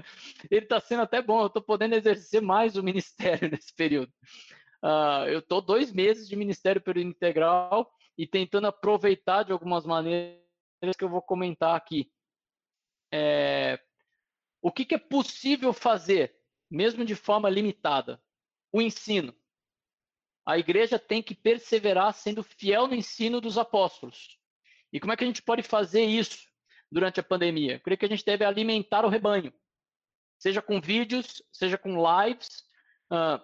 [0.51, 1.41] ele está sendo até bom.
[1.41, 4.11] Eu estou podendo exercer mais o ministério nesse período.
[4.83, 10.39] Uh, eu estou dois meses de Ministério Período Integral e tentando aproveitar de algumas maneiras
[10.97, 12.09] que eu vou comentar aqui
[13.11, 13.79] é,
[14.61, 16.35] o que, que, é possível fazer,
[16.69, 18.21] mesmo de forma limitada?
[18.71, 19.33] O ensino.
[20.45, 24.37] A igreja tem que perseverar sendo fiel no ensino dos apóstolos.
[24.91, 26.47] E como é que a gente pode fazer isso
[26.91, 27.75] durante a pandemia?
[27.75, 29.53] Eu creio que a gente deve alimentar o rebanho,
[30.39, 32.63] seja com vídeos, seja com lives,
[33.11, 33.39] uh,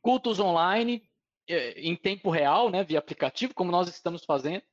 [0.00, 1.08] cultos online,
[1.48, 4.64] eh, em tempo real, né, via aplicativo, como nós estamos fazendo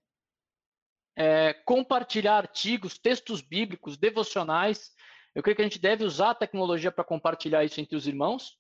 [1.20, 4.92] é, compartilhar artigos, textos bíblicos, devocionais.
[5.36, 8.58] Eu creio que a gente deve usar a tecnologia para compartilhar isso entre os irmãos.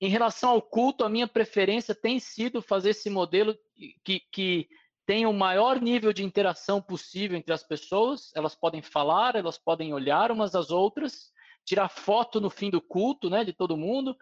[0.00, 3.56] Em relação ao culto, a minha preferência tem sido fazer esse modelo
[4.04, 4.68] que, que
[5.06, 8.32] tem o maior nível de interação possível entre as pessoas.
[8.34, 11.30] Elas podem falar, elas podem olhar umas às outras,
[11.66, 14.16] tirar foto no fim do culto, né, de todo mundo.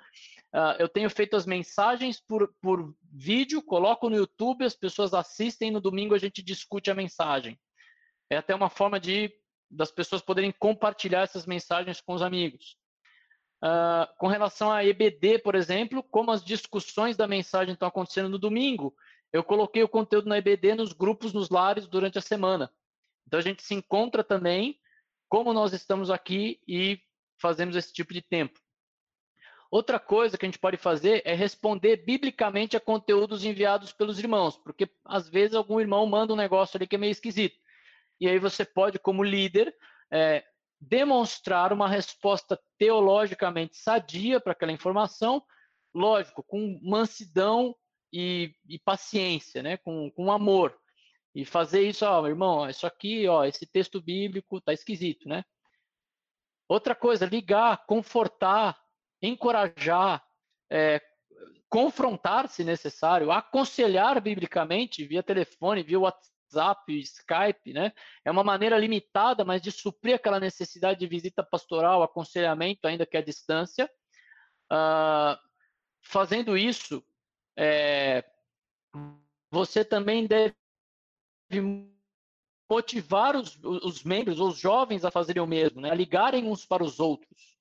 [0.53, 5.71] Uh, eu tenho feito as mensagens por, por vídeo, coloco no YouTube, as pessoas assistem,
[5.71, 7.59] no domingo a gente discute a mensagem.
[8.31, 9.33] É até uma forma de
[9.71, 12.77] das pessoas poderem compartilhar essas mensagens com os amigos.
[13.63, 18.39] Uh, com relação a EBD, por exemplo, como as discussões da mensagem estão acontecendo no
[18.39, 18.95] domingo,
[19.33, 22.71] eu coloquei o conteúdo na EBD nos grupos, nos lares durante a semana.
[23.27, 24.79] Então a gente se encontra também,
[25.29, 27.01] como nós estamos aqui e
[27.45, 28.59] fazemos esse tipo de tempo.
[29.71, 34.57] Outra coisa que a gente pode fazer é responder biblicamente a conteúdos enviados pelos irmãos,
[34.57, 37.59] porque às vezes algum irmão manda um negócio ali que é meio esquisito.
[38.19, 39.77] E aí você pode, como líder,
[40.11, 40.43] é,
[40.81, 45.43] demonstrar uma resposta teologicamente sadia para aquela informação,
[45.93, 47.77] lógico, com mansidão
[48.11, 49.77] e, e paciência, né?
[49.77, 50.75] com, com amor.
[51.35, 55.45] E fazer isso, ó, irmão, isso aqui, ó, esse texto bíblico tá esquisito, né?
[56.69, 58.79] Outra coisa, ligar, confortar,
[59.21, 60.25] encorajar,
[60.71, 61.01] é,
[61.69, 67.93] confrontar, se necessário, aconselhar biblicamente via telefone, via WhatsApp, Skype, né?
[68.25, 73.17] É uma maneira limitada, mas de suprir aquela necessidade de visita pastoral, aconselhamento, ainda que
[73.17, 73.91] à distância.
[74.73, 75.37] Uh,
[76.01, 77.05] fazendo isso,
[77.57, 78.25] é,
[79.51, 80.55] você também deve
[82.75, 85.91] motivar os, os membros, os jovens a fazerem o mesmo, né?
[85.91, 87.57] a ligarem uns para os outros.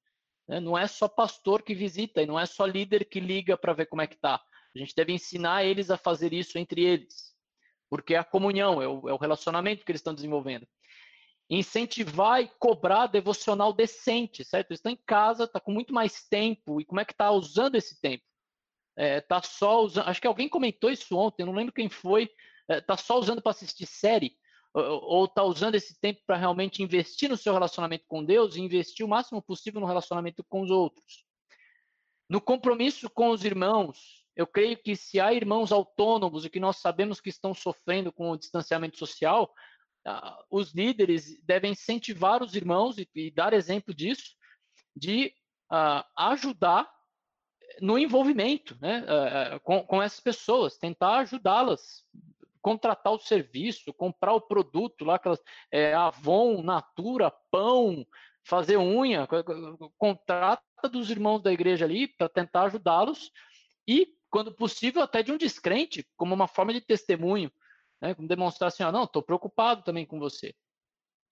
[0.48, 0.60] Né?
[0.60, 3.86] Não é só pastor que visita e não é só líder que liga para ver
[3.86, 4.42] como é que está.
[4.76, 7.36] A gente deve ensinar eles a fazer isso entre eles,
[7.92, 10.68] porque é a comunhão, é o, é o relacionamento que eles estão desenvolvendo.
[11.48, 14.72] Incentivar e cobrar devocional decente, certo?
[14.72, 17.76] Eles estão em casa, está com muito mais tempo, e como é que está usando
[17.76, 18.24] esse tempo?
[18.96, 22.30] É, tá só usando, acho que alguém comentou isso ontem, não lembro quem foi,
[22.68, 24.36] é, tá só usando para assistir série,
[24.74, 29.06] ou está usando esse tempo para realmente investir no seu relacionamento com Deus e investir
[29.06, 31.26] o máximo possível no relacionamento com os outros.
[32.30, 36.78] No compromisso com os irmãos, eu creio que se há irmãos autônomos e que nós
[36.78, 39.54] sabemos que estão sofrendo com o distanciamento social,
[40.50, 44.36] os líderes devem incentivar os irmãos e, dar exemplo disso,
[44.96, 45.34] de
[46.18, 46.92] ajudar
[47.80, 49.06] no envolvimento né,
[49.64, 52.04] com essas pessoas, tentar ajudá-las,
[52.64, 58.08] contratar o serviço, comprar o produto lá, aquelas, é, Avon, Natura, Pão,
[58.42, 59.28] fazer unha,
[59.98, 63.32] contrata dos irmãos da igreja ali para tentar ajudá-los
[63.88, 67.52] e, quando possível, até de um descrente, como uma forma de testemunho,
[68.02, 68.16] né?
[68.16, 70.56] como demonstrar assim, ó, não, estou preocupado também com você.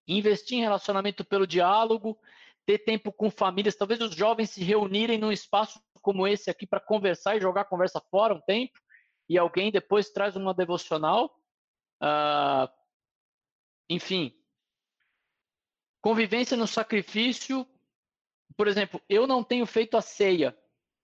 [0.05, 2.19] Investir em relacionamento pelo diálogo,
[2.65, 6.79] ter tempo com famílias, talvez os jovens se reunirem num espaço como esse aqui para
[6.79, 8.77] conversar e jogar conversa fora um tempo,
[9.32, 11.34] e alguém depois traz uma devocional.
[12.03, 12.67] Uh,
[13.89, 14.36] enfim,
[16.01, 17.65] convivência no sacrifício.
[18.57, 20.53] Por exemplo, eu não tenho feito a ceia,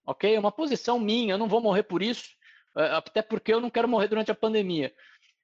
[0.06, 0.36] ok?
[0.36, 2.30] É uma posição minha, eu não vou morrer por isso,
[2.76, 4.94] uh, até porque eu não quero morrer durante a pandemia.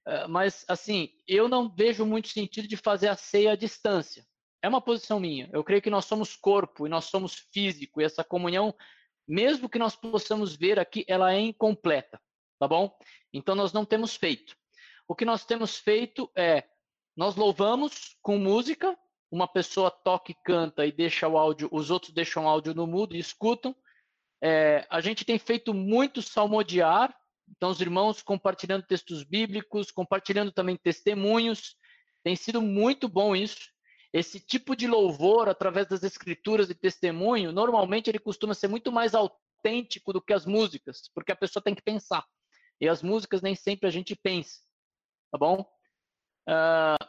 [0.06, 4.26] Uh, mas, assim, eu não vejo muito sentido de fazer a ceia à distância.
[4.60, 5.48] É uma posição minha.
[5.54, 8.74] Eu creio que nós somos corpo e nós somos físico, e essa comunhão,
[9.26, 12.20] mesmo que nós possamos ver aqui, ela é incompleta
[12.58, 12.96] tá bom?
[13.32, 14.56] Então nós não temos feito.
[15.06, 16.64] O que nós temos feito é
[17.16, 18.96] nós louvamos com música,
[19.30, 22.86] uma pessoa toca e canta e deixa o áudio, os outros deixam o áudio no
[22.86, 23.74] mudo e escutam.
[24.42, 27.14] É, a gente tem feito muito salmodiar,
[27.48, 31.76] então os irmãos compartilhando textos bíblicos, compartilhando também testemunhos,
[32.22, 33.70] tem sido muito bom isso.
[34.12, 39.14] Esse tipo de louvor através das escrituras e testemunho, normalmente ele costuma ser muito mais
[39.14, 42.24] autêntico do que as músicas, porque a pessoa tem que pensar.
[42.84, 44.60] E as músicas nem sempre a gente pensa,
[45.32, 45.66] tá bom?
[46.46, 47.02] Uh,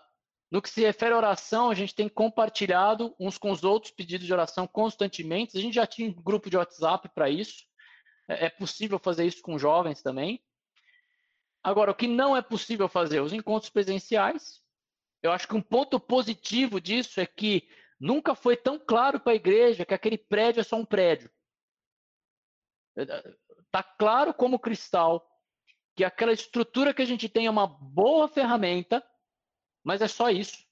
[0.50, 4.26] no que se refere à oração, a gente tem compartilhado uns com os outros pedidos
[4.26, 5.58] de oração constantemente.
[5.58, 7.66] A gente já tinha um grupo de WhatsApp para isso.
[8.30, 10.42] É, é possível fazer isso com jovens também.
[11.62, 13.20] Agora, o que não é possível fazer?
[13.20, 14.62] Os encontros presenciais.
[15.22, 17.68] Eu acho que um ponto positivo disso é que
[18.00, 21.30] nunca foi tão claro para a igreja que aquele prédio é só um prédio.
[22.96, 25.35] Está claro como cristal
[25.96, 29.06] que aquela estrutura que a gente tem é uma boa ferramenta,
[29.84, 30.66] mas é só isso.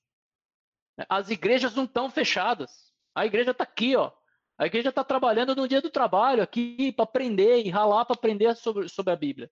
[1.07, 2.93] As igrejas não estão fechadas.
[3.15, 4.11] A igreja está aqui, ó.
[4.57, 8.55] A igreja está trabalhando no dia do trabalho aqui para aprender e ralar para aprender
[8.55, 9.51] sobre, sobre a Bíblia.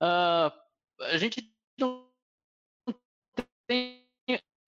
[0.00, 0.52] Uh,
[1.04, 2.08] a gente não
[3.66, 4.08] tem,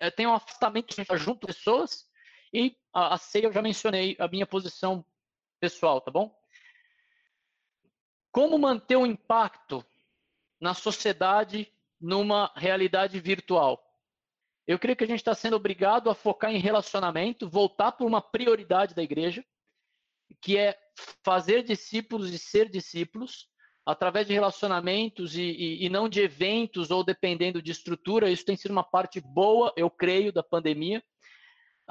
[0.01, 2.09] é, tem um afastamento, tá junto pessoas
[2.53, 5.05] e a, a ceia eu já mencionei a minha posição
[5.61, 6.40] pessoal, tá bom?
[8.33, 9.85] Como manter o um impacto
[10.61, 13.83] na sociedade numa realidade virtual?
[14.67, 18.23] Eu creio que a gente está sendo obrigado a focar em relacionamento, voltar para uma
[18.23, 19.45] prioridade da igreja,
[20.41, 20.79] que é
[21.25, 23.49] fazer discípulos e ser discípulos
[23.85, 28.31] através de relacionamentos e, e, e, não de eventos ou dependendo de estrutura.
[28.31, 31.03] Isso tem sido uma parte boa, eu creio, da pandemia.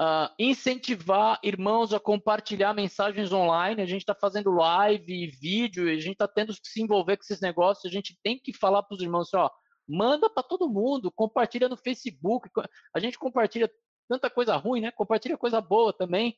[0.00, 3.82] Uh, incentivar irmãos a compartilhar mensagens online.
[3.82, 7.18] A gente está fazendo live e vídeo, e a gente está tendo que se envolver
[7.18, 7.84] com esses negócios.
[7.84, 9.50] A gente tem que falar para os irmãos, assim, ó,
[9.86, 12.48] manda para todo mundo, compartilha no Facebook.
[12.94, 13.70] A gente compartilha
[14.08, 14.90] tanta coisa ruim, né?
[14.90, 16.34] Compartilha coisa boa também.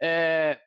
[0.00, 0.60] É,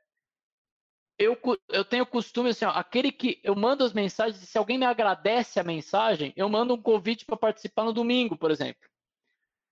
[1.17, 4.85] eu, eu tenho costume assim, ó, aquele que eu mando as mensagens, se alguém me
[4.85, 8.81] agradece a mensagem, eu mando um convite para participar no domingo, por exemplo.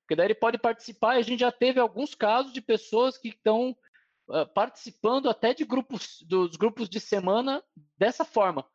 [0.03, 3.29] Porque daí ele pode participar, e a gente já teve alguns casos de pessoas que
[3.29, 3.75] estão
[4.27, 7.63] uh, participando até de grupos, dos grupos de semana
[7.97, 8.65] dessa forma.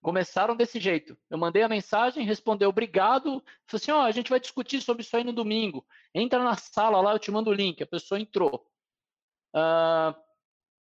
[0.00, 1.18] Começaram desse jeito.
[1.28, 5.02] Eu mandei a mensagem, respondeu obrigado, falou assim: ó, oh, a gente vai discutir sobre
[5.02, 5.84] isso aí no domingo.
[6.14, 7.82] Entra na sala lá, eu te mando o link.
[7.82, 8.66] A pessoa entrou.
[9.54, 10.14] Uh,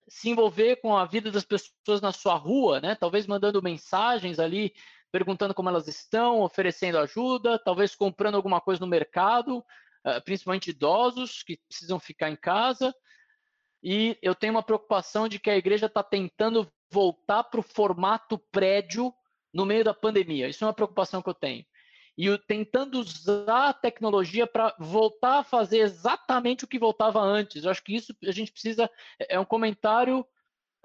[0.07, 2.95] se envolver com a vida das pessoas na sua rua, né?
[2.95, 4.73] Talvez mandando mensagens ali
[5.13, 9.63] perguntando como elas estão, oferecendo ajuda, talvez comprando alguma coisa no mercado,
[10.03, 12.91] eh, principalmente idosos que precisam ficar em casa.
[13.83, 18.39] E eu tenho uma preocupação de que a igreja está tentando voltar para o formato
[18.51, 19.13] prédio
[19.53, 20.47] no meio da pandemia.
[20.49, 21.63] Isso é uma preocupação que eu tenho.
[22.17, 27.65] e tentando usar a tecnologia para voltar a fazer exatamente o que voltava antes.
[27.65, 28.89] Eu acho que isso a gente precisa.
[29.19, 30.25] É, é um comentário.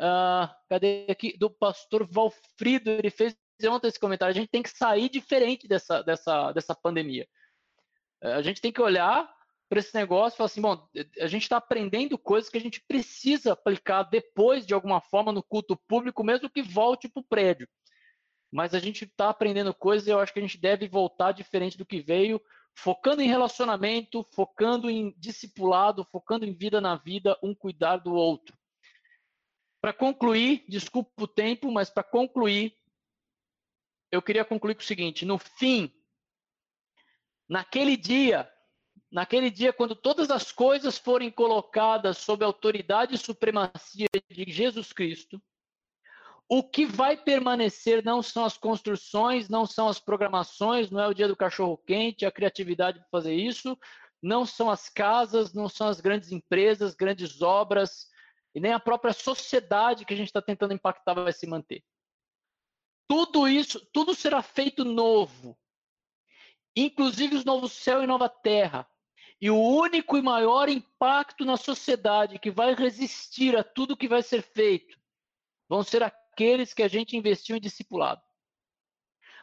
[0.01, 1.35] Uh, cadê aqui?
[1.39, 2.91] Do pastor Valfrido.
[2.91, 3.35] Ele fez
[3.67, 4.31] ontem esse comentário.
[4.31, 7.27] A gente tem que sair diferente dessa, dessa, dessa pandemia.
[8.23, 9.29] Uh, a gente tem que olhar
[9.69, 10.87] para esse negócio e falar assim: bom,
[11.21, 15.43] a gente está aprendendo coisas que a gente precisa aplicar depois, de alguma forma, no
[15.43, 17.69] culto público, mesmo que volte para o prédio
[18.51, 21.77] mas a gente está aprendendo coisas e eu acho que a gente deve voltar diferente
[21.77, 22.41] do que veio,
[22.75, 28.57] focando em relacionamento, focando em discipulado, focando em vida na vida, um cuidar do outro.
[29.81, 32.75] Para concluir, desculpa o tempo, mas para concluir,
[34.11, 35.93] eu queria concluir com o seguinte: no fim,
[37.49, 38.51] naquele dia,
[39.11, 44.93] naquele dia, quando todas as coisas forem colocadas sob a autoridade e supremacia de Jesus
[44.93, 45.41] Cristo,
[46.49, 51.15] o que vai permanecer não são as construções, não são as programações, não é o
[51.15, 53.79] dia do cachorro quente, a criatividade para fazer isso,
[54.23, 58.09] não são as casas, não são as grandes empresas, grandes obras,
[58.55, 61.85] e nem a própria sociedade que a gente está tentando impactar vai se manter.
[63.09, 65.59] Tudo isso, tudo será feito novo,
[66.77, 68.87] inclusive os novos céu e nova terra.
[69.41, 74.23] E o único e maior impacto na sociedade que vai resistir a tudo que vai
[74.23, 74.99] ser feito
[75.69, 78.21] vão ser aqueles que a gente investiu em discipulado.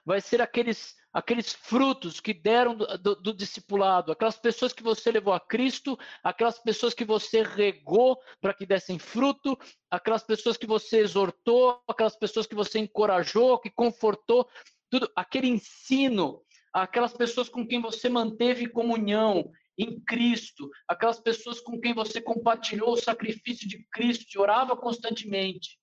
[0.06, 5.12] Vai ser aqueles, aqueles frutos que deram do, do, do discipulado, aquelas pessoas que você
[5.12, 9.58] levou a Cristo, aquelas pessoas que você regou para que dessem fruto,
[9.90, 14.48] aquelas pessoas que você exortou, aquelas pessoas que você encorajou, que confortou,
[14.92, 16.42] tudo, aquele ensino,
[16.72, 22.94] aquelas pessoas com quem você manteve comunhão em Cristo, aquelas pessoas com quem você compartilhou
[22.94, 25.80] o sacrifício de Cristo, orava constantemente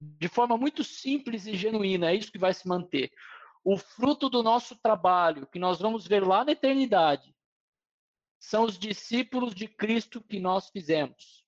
[0.00, 3.12] de forma muito simples e genuína, é isso que vai se manter.
[3.64, 7.34] O fruto do nosso trabalho, que nós vamos ver lá na eternidade,
[8.38, 11.44] são os discípulos de Cristo que nós fizemos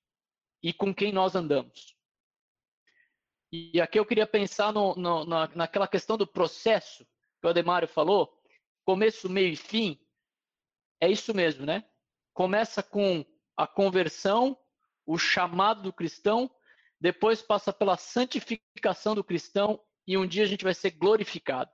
[0.62, 1.96] e com quem nós andamos.
[3.52, 7.06] E aqui eu queria pensar no, no, na, naquela questão do processo
[7.40, 8.36] que o Ademário falou,
[8.84, 9.98] começo, meio e fim.
[11.00, 11.84] É isso mesmo, né?
[12.34, 13.24] Começa com
[13.56, 14.58] a conversão,
[15.06, 16.50] o chamado do cristão,
[17.00, 21.70] depois passa pela santificação do cristão e um dia a gente vai ser glorificado.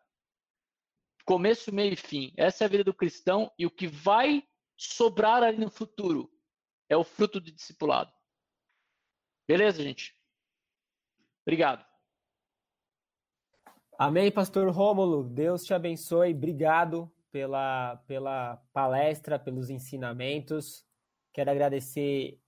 [1.24, 2.32] Começo, meio e fim.
[2.36, 4.42] Essa é a vida do cristão e o que vai
[4.76, 6.30] sobrar ali no futuro
[6.88, 8.12] é o fruto do discipulado.
[9.48, 10.14] Beleza, gente?
[11.46, 11.84] Obrigado.
[13.98, 15.22] Amém, pastor Rômulo.
[15.22, 16.34] Deus te abençoe.
[16.34, 20.84] Obrigado pela, pela palestra, pelos ensinamentos.
[21.32, 22.40] Quero agradecer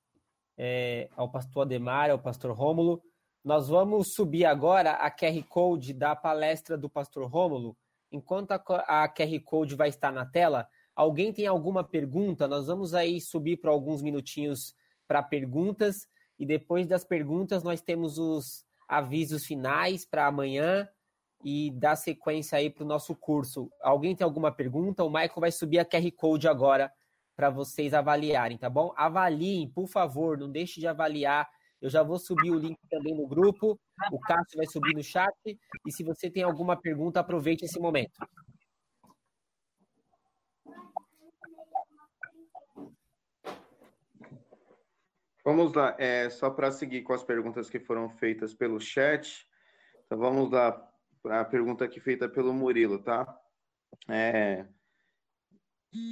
[0.57, 3.03] é, ao pastor Ademar, ao pastor Rômulo.
[3.45, 7.77] Nós vamos subir agora a QR Code da palestra do pastor Rômulo.
[8.11, 8.57] Enquanto a,
[9.05, 12.49] a QR Code vai estar na tela, alguém tem alguma pergunta?
[12.49, 14.75] Nós vamos aí subir para alguns minutinhos
[15.07, 20.89] para perguntas e depois das perguntas nós temos os avisos finais para amanhã
[21.45, 23.71] e dar sequência aí para o nosso curso.
[23.83, 25.05] Alguém tem alguma pergunta?
[25.05, 26.93] O Michael vai subir a QR Code agora
[27.37, 28.95] para vocês avaliarem, tá bom?
[28.97, 31.47] Avaliem, por favor, não deixe de avaliar.
[31.81, 33.79] Eu já vou subir o link também no grupo,
[34.11, 38.19] o Cássio vai subir no chat, e se você tem alguma pergunta, aproveite esse momento.
[45.45, 49.47] Vamos lá, é, só para seguir com as perguntas que foram feitas pelo chat,
[50.07, 50.73] então vamos lá
[51.23, 53.39] para a pergunta aqui feita pelo Murilo, tá?
[54.09, 54.67] É,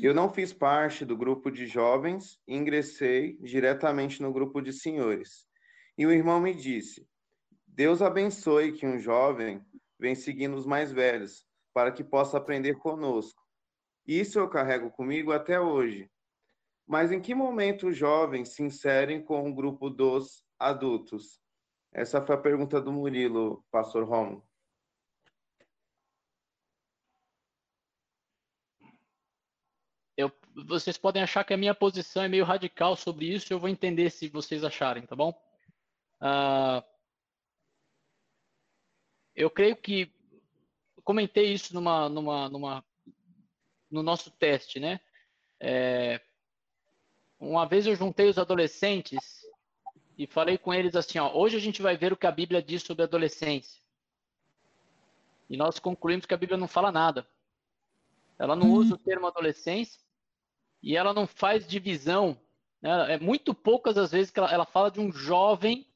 [0.03, 5.47] eu não fiz parte do grupo de jovens, ingressei diretamente no grupo de senhores.
[5.97, 7.07] E o irmão me disse:
[7.67, 9.65] Deus abençoe que um jovem
[9.99, 13.43] vem seguindo os mais velhos, para que possa aprender conosco.
[14.07, 16.11] Isso eu carrego comigo até hoje.
[16.87, 21.41] Mas em que momento os jovens se inserem com o grupo dos adultos?
[21.93, 24.47] Essa foi a pergunta do Murilo, pastor Romo.
[30.55, 34.11] Vocês podem achar que a minha posição é meio radical sobre isso, eu vou entender
[34.11, 35.31] se vocês acharem, tá bom?
[36.21, 36.83] Uh,
[39.35, 40.13] eu creio que
[41.03, 42.85] comentei isso numa, numa, numa,
[43.91, 45.01] no nosso teste, né?
[45.61, 46.21] É,
[47.39, 49.45] uma vez eu juntei os adolescentes
[50.17, 52.63] e falei com eles assim, ó, hoje a gente vai ver o que a Bíblia
[52.63, 53.83] diz sobre a adolescência.
[55.51, 57.27] E nós concluímos que a Bíblia não fala nada.
[58.39, 60.04] Ela não usa o termo adolescência
[60.85, 62.39] e ela não faz divisão.
[62.83, 63.15] Né?
[63.15, 65.87] É muito poucas as vezes que ela, ela fala de um jovem,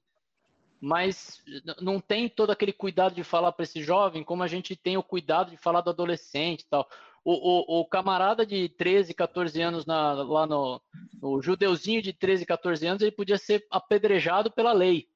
[0.81, 1.45] mas
[1.83, 5.03] não tem todo aquele cuidado de falar para esse jovem como a gente tem o
[5.03, 6.89] cuidado de falar do adolescente e tal.
[7.23, 10.81] o, o, camarada de 13, 14 anos na, lá no,
[11.21, 15.07] o judeuzinho de 13, 14 anos, ele podia ser apedrejado pela lei.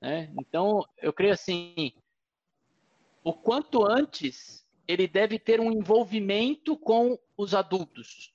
[0.00, 0.32] Né?
[0.40, 1.92] Então, eu creio assim,
[3.22, 8.32] o quanto antes ele deve ter um envolvimento com os adultos,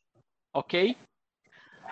[0.56, 0.98] ok?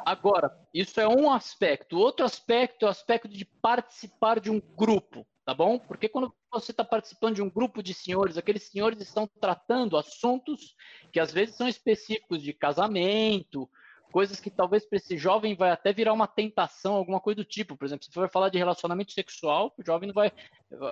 [0.05, 1.97] Agora, isso é um aspecto.
[1.97, 5.77] Outro aspecto é o aspecto de participar de um grupo, tá bom?
[5.77, 10.75] Porque quando você está participando de um grupo de senhores, aqueles senhores estão tratando assuntos
[11.11, 13.69] que às vezes são específicos de casamento,
[14.11, 17.77] coisas que talvez para esse jovem vai até virar uma tentação, alguma coisa do tipo.
[17.77, 20.31] Por exemplo, se for falar de relacionamento sexual, o jovem não vai,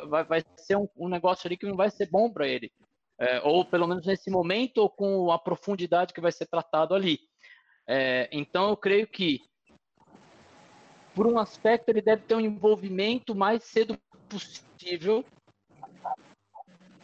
[0.09, 2.71] vai, vai ser um, um negócio ali que não vai ser bom para ele.
[3.19, 7.19] É, ou pelo menos nesse momento, ou com a profundidade que vai ser tratado ali.
[7.93, 9.41] É, então, eu creio que,
[11.13, 13.97] por um aspecto, ele deve ter um envolvimento mais cedo
[14.29, 15.25] possível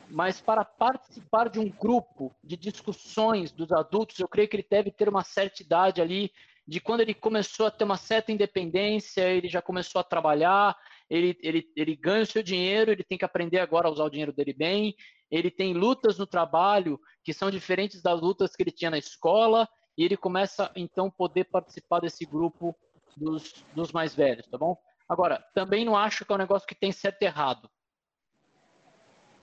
[0.09, 4.89] mas para participar de um grupo de discussões dos adultos, eu creio que ele deve
[4.89, 6.31] ter uma certa idade ali,
[6.65, 10.75] de quando ele começou a ter uma certa independência, ele já começou a trabalhar,
[11.09, 14.09] ele, ele, ele ganha o seu dinheiro, ele tem que aprender agora a usar o
[14.09, 14.95] dinheiro dele bem,
[15.29, 19.67] ele tem lutas no trabalho que são diferentes das lutas que ele tinha na escola,
[19.97, 22.75] e ele começa então poder participar desse grupo
[23.15, 24.77] dos, dos mais velhos, tá bom?
[25.09, 27.69] Agora, também não acho que é um negócio que tem certo e errado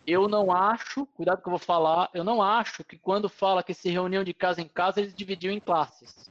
[0.07, 3.73] eu não acho, cuidado que eu vou falar, eu não acho que quando fala que
[3.73, 6.31] se reuniam de casa em casa, eles dividiam em classes.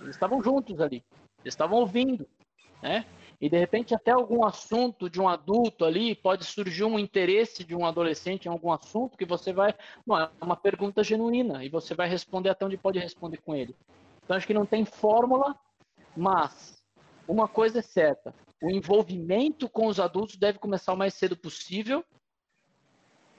[0.00, 1.04] Eles estavam juntos ali,
[1.42, 2.28] eles estavam ouvindo,
[2.82, 3.06] né?
[3.40, 7.74] E de repente até algum assunto de um adulto ali pode surgir um interesse de
[7.74, 9.74] um adolescente em algum assunto que você vai,
[10.06, 13.74] não, é uma pergunta genuína e você vai responder até onde pode responder com ele.
[14.24, 15.54] Então acho que não tem fórmula,
[16.16, 16.82] mas
[17.28, 22.04] uma coisa é certa: o envolvimento com os adultos deve começar o mais cedo possível.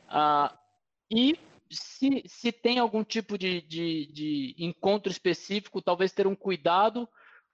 [0.08, 0.56] Ah,
[1.10, 1.38] e
[1.72, 7.08] se, se tem algum tipo de, de, de encontro específico, talvez ter um cuidado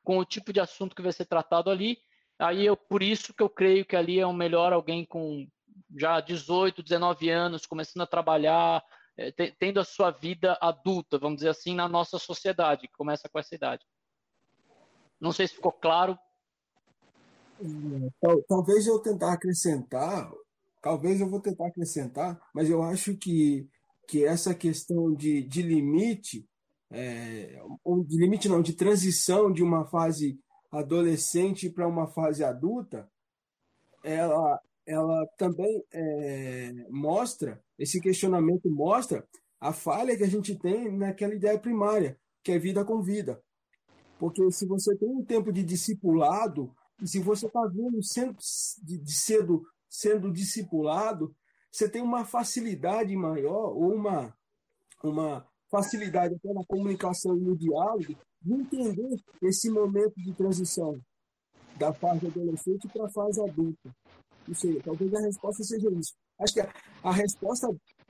[0.04, 1.98] com o tipo de assunto que vai ser tratado ali.
[2.42, 5.48] Aí eu, por isso que eu creio que ali é o melhor alguém com
[5.96, 8.84] já 18, 19 anos, começando a trabalhar,
[9.16, 13.38] é, tendo a sua vida adulta, vamos dizer assim, na nossa sociedade, que começa com
[13.38, 13.86] essa idade.
[15.20, 16.18] Não sei se ficou claro.
[18.48, 20.32] Talvez eu tentar acrescentar,
[20.82, 23.70] talvez eu vou tentar acrescentar, mas eu acho que,
[24.08, 26.50] que essa questão de, de limite,
[26.90, 27.62] é,
[28.08, 30.40] de limite não, de transição de uma fase
[30.72, 33.10] adolescente para uma fase adulta,
[34.04, 39.28] ela, ela também é, mostra, esse questionamento mostra
[39.60, 43.44] a falha que a gente tem naquela ideia primária, que é vida com vida.
[44.18, 48.38] Porque se você tem um tempo de discipulado, e se você está vendo sendo,
[48.84, 51.36] de cedo sendo discipulado,
[51.72, 54.36] você tem uma facilidade maior, ou uma,
[55.04, 61.00] uma facilidade até na comunicação e no diálogo, de entender esse momento de transição
[61.78, 63.96] da fase adolescente para a fase adulta.
[64.48, 66.14] Não sei, talvez a resposta seja isso.
[66.40, 66.74] Acho que a,
[67.04, 67.68] a resposta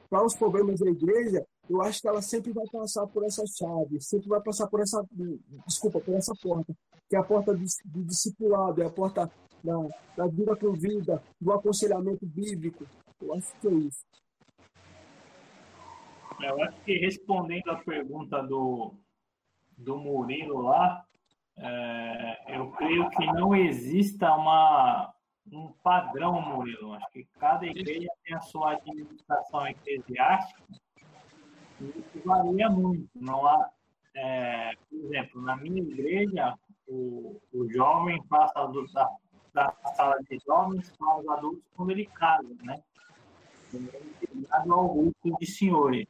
[0.09, 4.01] para os problemas da igreja eu acho que ela sempre vai passar por essa chave,
[4.01, 5.01] sempre vai passar por essa,
[5.65, 6.73] desculpa, por essa porta,
[7.09, 9.32] que é a porta do, do discipulado, é a porta
[9.63, 9.77] da,
[10.17, 12.86] da vida com vida, do aconselhamento bíblico.
[13.21, 14.05] Eu acho que é isso.
[16.41, 18.93] Eu acho que respondendo a pergunta do,
[19.84, 21.05] do Murilo lá,
[21.57, 25.13] é, eu creio que não exista uma,
[25.51, 26.93] um padrão, Murilo.
[26.93, 30.63] Acho que cada igreja tem a sua administração eclesiástica
[31.82, 33.09] isso varia muito.
[33.15, 33.69] Não há,
[34.15, 36.55] é, por exemplo, na minha igreja,
[36.88, 39.09] o, o jovem passa do, da,
[39.53, 42.82] da sala de jovens para os adultos quando ele casa, né?
[43.73, 46.07] Ligado ao grupo de senhores.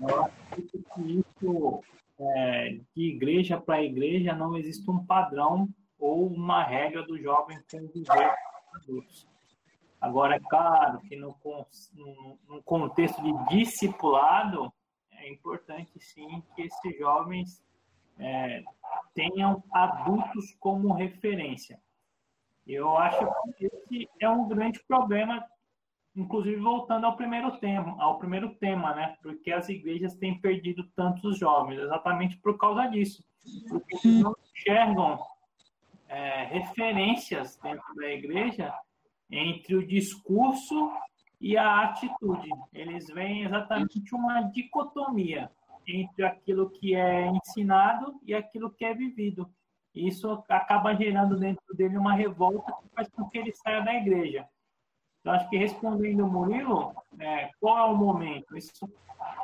[0.00, 1.80] Eu acredito que isso,
[2.20, 8.34] é, de igreja para igreja, não existe um padrão ou uma regra do jovem conviver
[8.34, 9.28] com os adultos.
[10.00, 11.36] Agora, é claro que no,
[11.94, 14.72] no, no contexto de discipulado,
[15.12, 17.62] é importante sim que esses jovens
[18.18, 18.62] é,
[19.14, 21.80] tenham adultos como referência.
[22.66, 25.44] Eu acho que esse é um grande problema,
[26.18, 29.16] inclusive voltando ao primeiro tema, ao primeiro tema, né?
[29.22, 33.22] Porque as igrejas têm perdido tantos jovens, exatamente por causa disso,
[33.68, 35.18] porque eles não enxergam
[36.08, 38.74] é, referências dentro da igreja
[39.30, 40.90] entre o discurso
[41.40, 42.50] e a atitude.
[42.72, 45.48] Eles veem exatamente uma dicotomia
[45.86, 49.48] entre aquilo que é ensinado e aquilo que é vivido.
[49.94, 54.48] Isso acaba gerando dentro dele uma revolta que faz com que ele saia da igreja.
[55.28, 58.56] Então, acho que respondendo o Murilo, é, qual é o momento?
[58.56, 58.88] Isso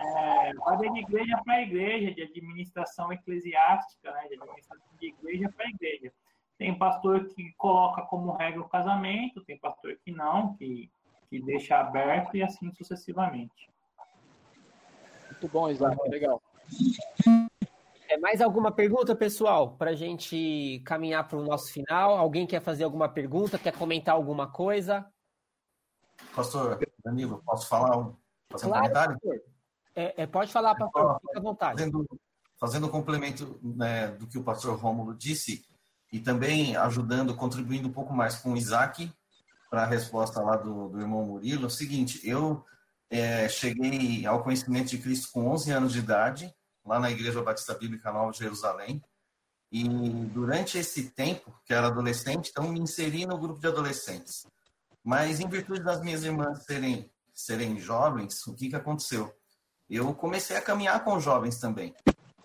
[0.00, 5.68] é, vai de igreja para igreja, de administração eclesiástica, né, de administração de igreja para
[5.68, 6.10] igreja.
[6.56, 10.90] Tem pastor que coloca como regra o casamento, tem pastor que não, que,
[11.28, 13.68] que deixa aberto e assim sucessivamente.
[15.32, 16.40] Muito bom, Isaac, legal.
[18.08, 22.16] É, mais alguma pergunta, pessoal, para a gente caminhar para o nosso final?
[22.16, 23.58] Alguém quer fazer alguma pergunta?
[23.58, 25.12] Quer comentar alguma coisa?
[26.34, 28.12] Pastor Danilo, posso falar?
[28.50, 29.18] Fazer claro, um comentário?
[29.94, 31.78] É, é, pode falar, pastor, fica à vontade.
[31.78, 32.06] Fazendo,
[32.58, 35.64] fazendo um complemento né, do que o pastor Rômulo disse,
[36.12, 39.12] e também ajudando, contribuindo um pouco mais com o Isaac,
[39.70, 42.64] para a resposta lá do, do irmão Murilo, é o seguinte, eu
[43.10, 46.54] é, cheguei ao conhecimento de Cristo com 11 anos de idade,
[46.84, 49.02] lá na Igreja Batista Bíblica Nova de Jerusalém,
[49.72, 49.88] e
[50.28, 54.46] durante esse tempo, que era adolescente, então me inseri no grupo de adolescentes.
[55.04, 59.32] Mas em virtude das minhas irmãs serem, serem jovens, o que, que aconteceu?
[59.88, 61.94] Eu comecei a caminhar com jovens também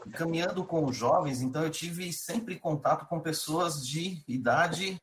[0.10, 5.02] caminhando com jovens, então eu tive sempre contato com pessoas de idade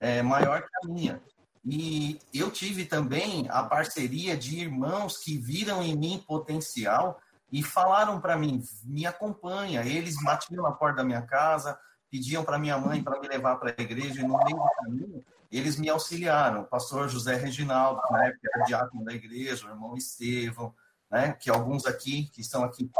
[0.00, 1.22] é, maior que a minha.
[1.64, 8.20] E eu tive também a parceria de irmãos que viram em mim potencial e falaram
[8.20, 9.84] para mim: me acompanha.
[9.84, 11.76] Eles batiam na porta da minha casa,
[12.08, 15.24] pediam para minha mãe para me levar para a igreja, e no meio do caminho
[15.50, 16.62] eles me auxiliaram.
[16.62, 20.74] O pastor José Reginaldo, na né, época era diácono da igreja, o irmão Estevão,
[21.10, 22.90] né, que alguns aqui, que estão aqui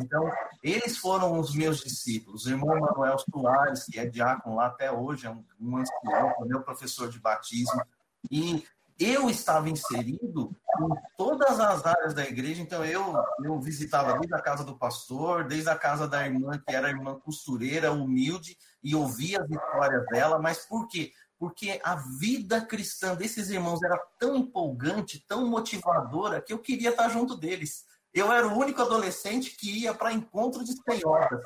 [0.00, 0.30] então,
[0.62, 2.46] eles foram os meus discípulos.
[2.46, 6.62] O irmão Manuel Soares, que é diácono lá até hoje, é um, um ancião, meu
[6.62, 7.82] professor de batismo,
[8.30, 8.64] e
[8.98, 14.40] eu estava inserido em todas as áreas da igreja, então eu, eu visitava desde a
[14.40, 19.42] casa do pastor, desde a casa da irmã, que era irmã costureira, humilde, e ouvia
[19.42, 21.12] as histórias dela, mas por quê?
[21.38, 27.08] Porque a vida cristã desses irmãos era tão empolgante, tão motivadora, que eu queria estar
[27.08, 27.84] junto deles.
[28.12, 31.42] Eu era o único adolescente que ia para encontro de senhoras.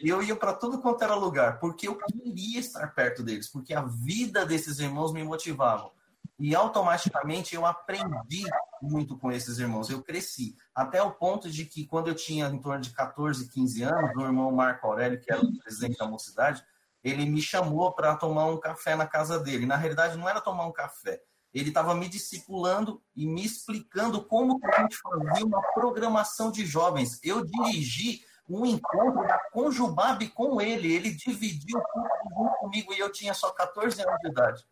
[0.00, 3.82] Eu ia para tudo quanto era lugar, porque eu queria estar perto deles, porque a
[3.82, 5.90] vida desses irmãos me motivava.
[6.38, 8.44] E automaticamente eu aprendi
[8.80, 9.90] muito com esses irmãos.
[9.90, 13.82] Eu cresci até o ponto de que quando eu tinha em torno de 14, 15
[13.82, 16.64] anos, o irmão Marco Aurélio, que era o presidente da mocidade,
[17.02, 19.66] ele me chamou para tomar um café na casa dele.
[19.66, 21.20] Na realidade, não era tomar um café.
[21.52, 26.64] Ele estava me discipulando e me explicando como que a gente fazia uma programação de
[26.64, 27.18] jovens.
[27.22, 30.92] Eu dirigi um encontro da Conjubab com ele.
[30.92, 34.64] Ele dividiu tudo comigo e eu tinha só 14 anos de idade.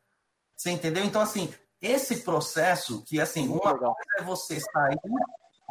[0.57, 1.05] Você entendeu?
[1.05, 4.99] Então, assim, esse processo, que assim, uma coisa é você sair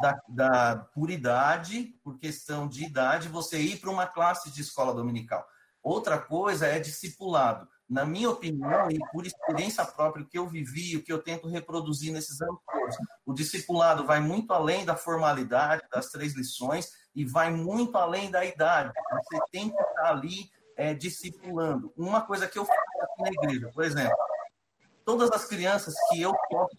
[0.00, 5.46] da, da puridade, por questão de idade, você ir para uma classe de escola dominical.
[5.82, 7.68] Outra coisa é discipulado.
[7.88, 11.48] Na minha opinião, e por experiência própria, o que eu vivi, o que eu tento
[11.48, 17.24] reproduzir nesses anos todos, o discipulado vai muito além da formalidade das três lições e
[17.24, 18.92] vai muito além da idade.
[19.10, 21.92] Você tem que estar ali é, discipulando.
[21.96, 24.16] Uma coisa que eu faço aqui na igreja, por exemplo,
[25.04, 26.76] todas as crianças que eu posso,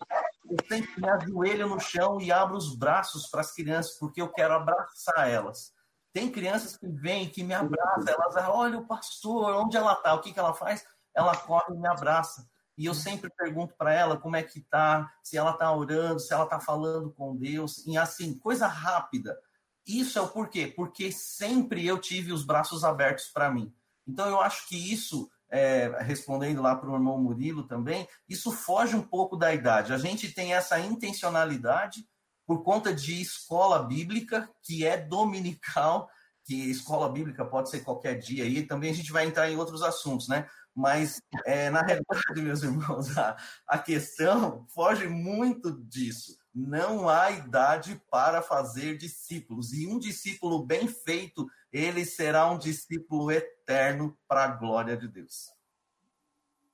[0.50, 4.30] eu sempre me ajoelho no chão e abro os braços para as crianças, porque eu
[4.30, 5.74] quero abraçar elas.
[6.14, 10.14] Tem crianças que vêm, que me abraçam, elas olha o pastor, onde ela está?
[10.14, 10.84] O que, que ela faz?
[11.16, 12.46] Ela corre e me abraça.
[12.78, 16.34] E eu sempre pergunto para ela como é que está, se ela está orando, se
[16.34, 19.38] ela está falando com Deus, e assim, coisa rápida.
[19.86, 20.68] Isso é o porquê?
[20.68, 23.74] Porque sempre eu tive os braços abertos para mim.
[24.08, 28.96] Então eu acho que isso, é, respondendo lá para o irmão Murilo também, isso foge
[28.96, 29.94] um pouco da idade.
[29.94, 32.06] A gente tem essa intencionalidade
[32.52, 36.10] por conta de escola bíblica, que é dominical,
[36.44, 39.82] que escola bíblica pode ser qualquer dia, e também a gente vai entrar em outros
[39.82, 40.50] assuntos, né?
[40.76, 42.04] Mas, é, na realidade,
[42.44, 46.38] meus irmãos, a, a questão foge muito disso.
[46.54, 53.32] Não há idade para fazer discípulos, e um discípulo bem feito, ele será um discípulo
[53.32, 55.54] eterno para a glória de Deus.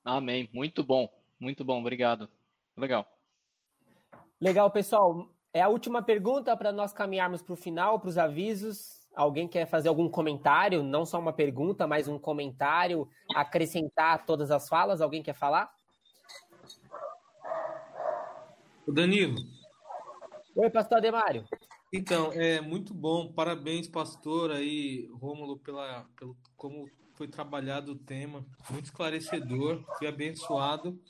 [0.04, 0.50] Amém.
[0.52, 1.08] Muito bom,
[1.38, 2.28] muito bom, obrigado.
[2.76, 3.08] Legal.
[4.40, 5.37] Legal, pessoal.
[5.52, 8.98] É a última pergunta para nós caminharmos para o final, para os avisos.
[9.16, 10.82] Alguém quer fazer algum comentário?
[10.82, 15.00] Não só uma pergunta, mas um comentário, acrescentar todas as falas?
[15.00, 15.72] Alguém quer falar?
[18.86, 19.36] O Danilo.
[20.54, 21.44] Oi, pastor Ademário.
[21.92, 23.32] Então, é muito bom.
[23.32, 28.44] Parabéns, pastor, aí, Rômulo, pela, pelo como foi trabalhado o tema.
[28.70, 31.00] Muito esclarecedor, fui abençoado.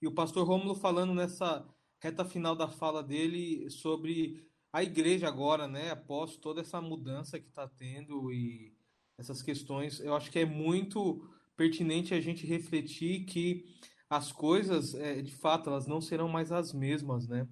[0.00, 1.64] E o pastor Rômulo falando nessa
[2.04, 5.90] reta final da fala dele sobre a igreja agora, né?
[5.90, 8.76] Após toda essa mudança que está tendo e
[9.16, 11.26] essas questões, eu acho que é muito
[11.56, 13.64] pertinente a gente refletir que
[14.10, 17.48] as coisas, é, de fato, elas não serão mais as mesmas, né?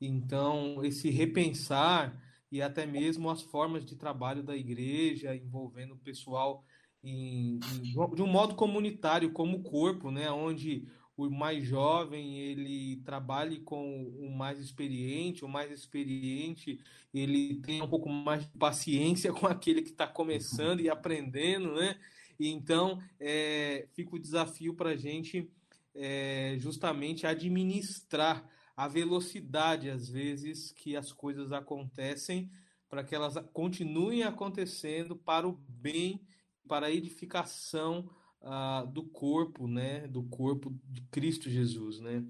[0.00, 2.18] Então, esse repensar
[2.50, 6.64] e até mesmo as formas de trabalho da igreja, envolvendo o pessoal
[7.04, 10.30] em, em, de um modo comunitário, como corpo, né?
[10.30, 10.86] onde
[11.26, 16.78] o mais jovem ele trabalhe com o mais experiente, o mais experiente
[17.12, 21.98] ele tem um pouco mais de paciência com aquele que está começando e aprendendo, né?
[22.38, 25.50] Então é, fica o desafio para a gente
[25.94, 32.50] é, justamente administrar a velocidade, às vezes, que as coisas acontecem,
[32.88, 36.20] para que elas continuem acontecendo para o bem,
[36.66, 38.08] para a edificação
[38.92, 40.06] do corpo, né?
[40.08, 42.24] Do corpo de Cristo Jesus, né?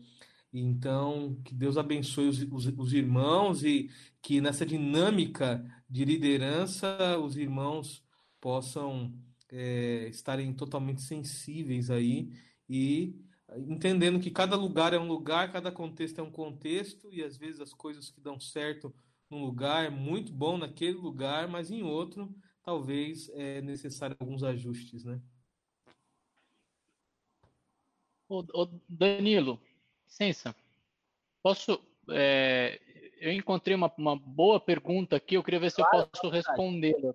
[0.52, 3.90] Então, que Deus abençoe os, os, os, irmãos e
[4.20, 8.04] que nessa dinâmica de liderança os irmãos
[8.38, 9.14] possam
[9.50, 12.30] é, estarem totalmente sensíveis aí
[12.68, 13.16] e
[13.56, 17.60] entendendo que cada lugar é um lugar, cada contexto é um contexto e às vezes
[17.60, 18.94] as coisas que dão certo
[19.30, 25.04] num lugar é muito bom naquele lugar, mas em outro talvez é necessário alguns ajustes,
[25.04, 25.20] né?
[28.32, 29.60] Ô, Danilo,
[30.06, 30.56] licença.
[31.42, 31.78] Posso.
[32.10, 32.80] É,
[33.20, 37.14] eu encontrei uma, uma, boa pergunta aqui, eu queria ver se claro, eu posso respondê-la.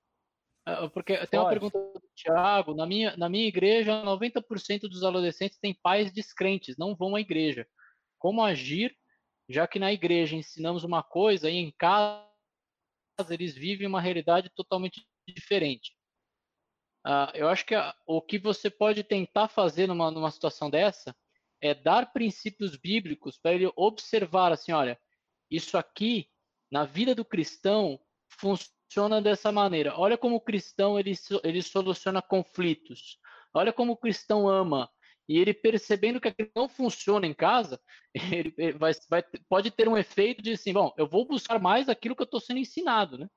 [0.63, 1.29] Ah, porque Pode.
[1.29, 2.75] tem uma pergunta do Tiago.
[2.75, 7.67] Na minha, na minha igreja, 90% dos adolescentes têm pais descrentes, não vão à igreja.
[8.19, 8.95] Como agir,
[9.49, 12.27] já que na igreja ensinamos uma coisa e em casa
[13.29, 15.96] eles vivem uma realidade totalmente diferente?
[17.07, 21.15] Uh, eu acho que a, o que você pode tentar fazer numa, numa situação dessa
[21.61, 24.99] é dar princípios bíblicos para ele observar assim, olha,
[25.49, 26.29] isso aqui
[26.69, 27.97] na vida do cristão
[28.27, 29.97] funciona dessa maneira.
[29.97, 31.13] Olha como o cristão ele,
[31.45, 33.17] ele soluciona conflitos.
[33.53, 34.89] Olha como o cristão ama.
[35.29, 37.79] E ele percebendo que aquilo não funciona em casa,
[38.13, 42.15] ele, vai, vai, pode ter um efeito de assim, bom, eu vou buscar mais aquilo
[42.15, 43.29] que eu estou sendo ensinado, né?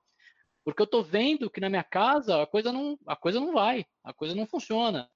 [0.65, 3.85] Porque eu estou vendo que na minha casa a coisa não, a coisa não vai,
[4.05, 5.09] a coisa não funciona.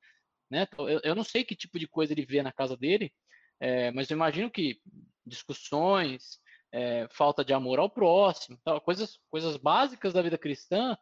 [0.51, 0.67] Né?
[0.79, 3.13] Eu, eu não sei que tipo de coisa ele vê na casa dele,
[3.61, 4.81] é, mas eu imagino que
[5.27, 6.39] discussões,
[6.73, 10.97] é, falta de amor ao próximo, tal, coisas, coisas básicas da vida cristã,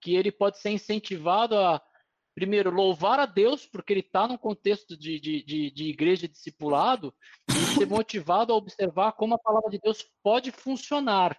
[0.00, 1.80] que ele pode ser incentivado a,
[2.34, 7.14] primeiro, louvar a Deus, porque ele está num contexto de, de, de, de igreja discipulado,
[7.48, 11.38] e ser motivado a observar como a palavra de Deus pode funcionar.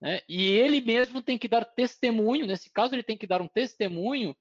[0.00, 0.20] Né?
[0.28, 4.36] E ele mesmo tem que dar testemunho, nesse caso, ele tem que dar um testemunho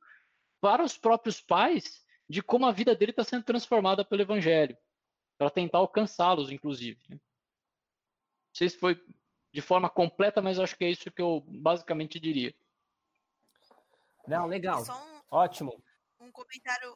[0.62, 4.78] para os próprios pais de como a vida dele está sendo transformada pelo Evangelho,
[5.38, 7.00] para tentar alcançá-los, inclusive.
[7.10, 7.16] Né?
[7.16, 9.02] Não sei se foi
[9.52, 12.54] de forma completa, mas acho que é isso que eu basicamente diria.
[14.28, 14.84] Não, legal.
[14.84, 15.84] Um, Ótimo.
[16.20, 16.96] Um comentário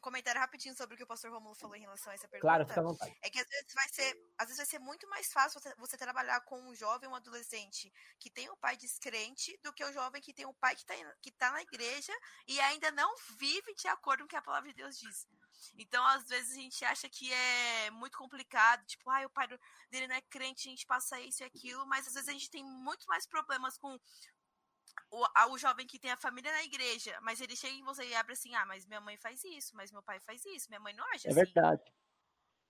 [0.00, 2.48] um comentário rapidinho sobre o que o pastor Romulo falou em relação a essa pergunta.
[2.48, 3.14] Claro, fica à vontade.
[3.22, 5.96] É que às vezes vai ser, às vezes vai ser muito mais fácil você, você
[5.98, 10.22] trabalhar com um jovem, um adolescente que tem um pai descrente do que o jovem
[10.22, 12.12] que tem um pai que está que tá na igreja
[12.48, 15.28] e ainda não vive de acordo com o que a palavra de Deus diz.
[15.76, 19.46] Então, às vezes, a gente acha que é muito complicado, tipo, ah, o pai
[19.90, 22.50] dele não é crente, a gente passa isso e aquilo, mas às vezes a gente
[22.50, 23.98] tem muito mais problemas com
[25.10, 28.06] o, a, o jovem que tem a família na igreja, mas ele chega em você
[28.06, 30.80] e abre assim, ah, mas minha mãe faz isso, mas meu pai faz isso, minha
[30.80, 31.40] mãe não age é assim.
[31.40, 31.82] É verdade.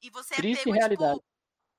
[0.02, 1.18] E você Triste é pego, realidade.
[1.18, 1.30] Tipo,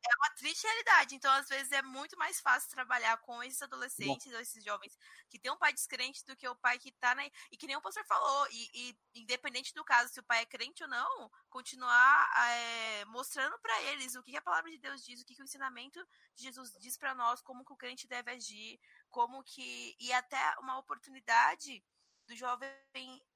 [0.03, 1.15] é uma triste realidade.
[1.15, 4.39] Então, às vezes, é muito mais fácil trabalhar com esses adolescentes, Bom.
[4.39, 4.97] esses jovens
[5.29, 7.25] que tem um pai descrente do que o pai que tá na.
[7.51, 10.45] E que nem o pastor falou, e, e independente do caso, se o pai é
[10.45, 15.21] crente ou não, continuar é, mostrando para eles o que a palavra de Deus diz,
[15.21, 15.99] o que, que o ensinamento
[16.35, 18.79] de Jesus diz para nós, como que o crente deve agir,
[19.11, 19.95] como que.
[19.99, 21.83] E até uma oportunidade
[22.27, 22.71] do jovem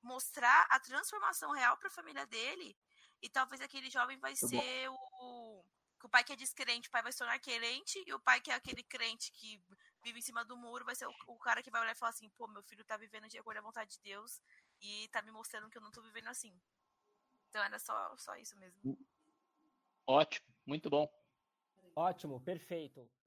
[0.02, 2.76] mostrar a transformação real para a família dele.
[3.22, 5.64] E talvez aquele jovem vai ser o
[6.00, 8.40] que o pai que é descrente, o pai vai se tornar querente, e o pai
[8.40, 9.60] que é aquele crente que
[10.04, 12.12] vive em cima do muro vai ser o, o cara que vai olhar e falar
[12.12, 14.40] assim, pô, meu filho tá vivendo de acordo com a vontade de Deus
[14.80, 16.56] e tá me mostrando que eu não tô vivendo assim.
[17.50, 18.98] Então era só, só isso mesmo.
[20.06, 21.10] Ótimo, muito bom.
[21.96, 23.10] Ótimo, perfeito.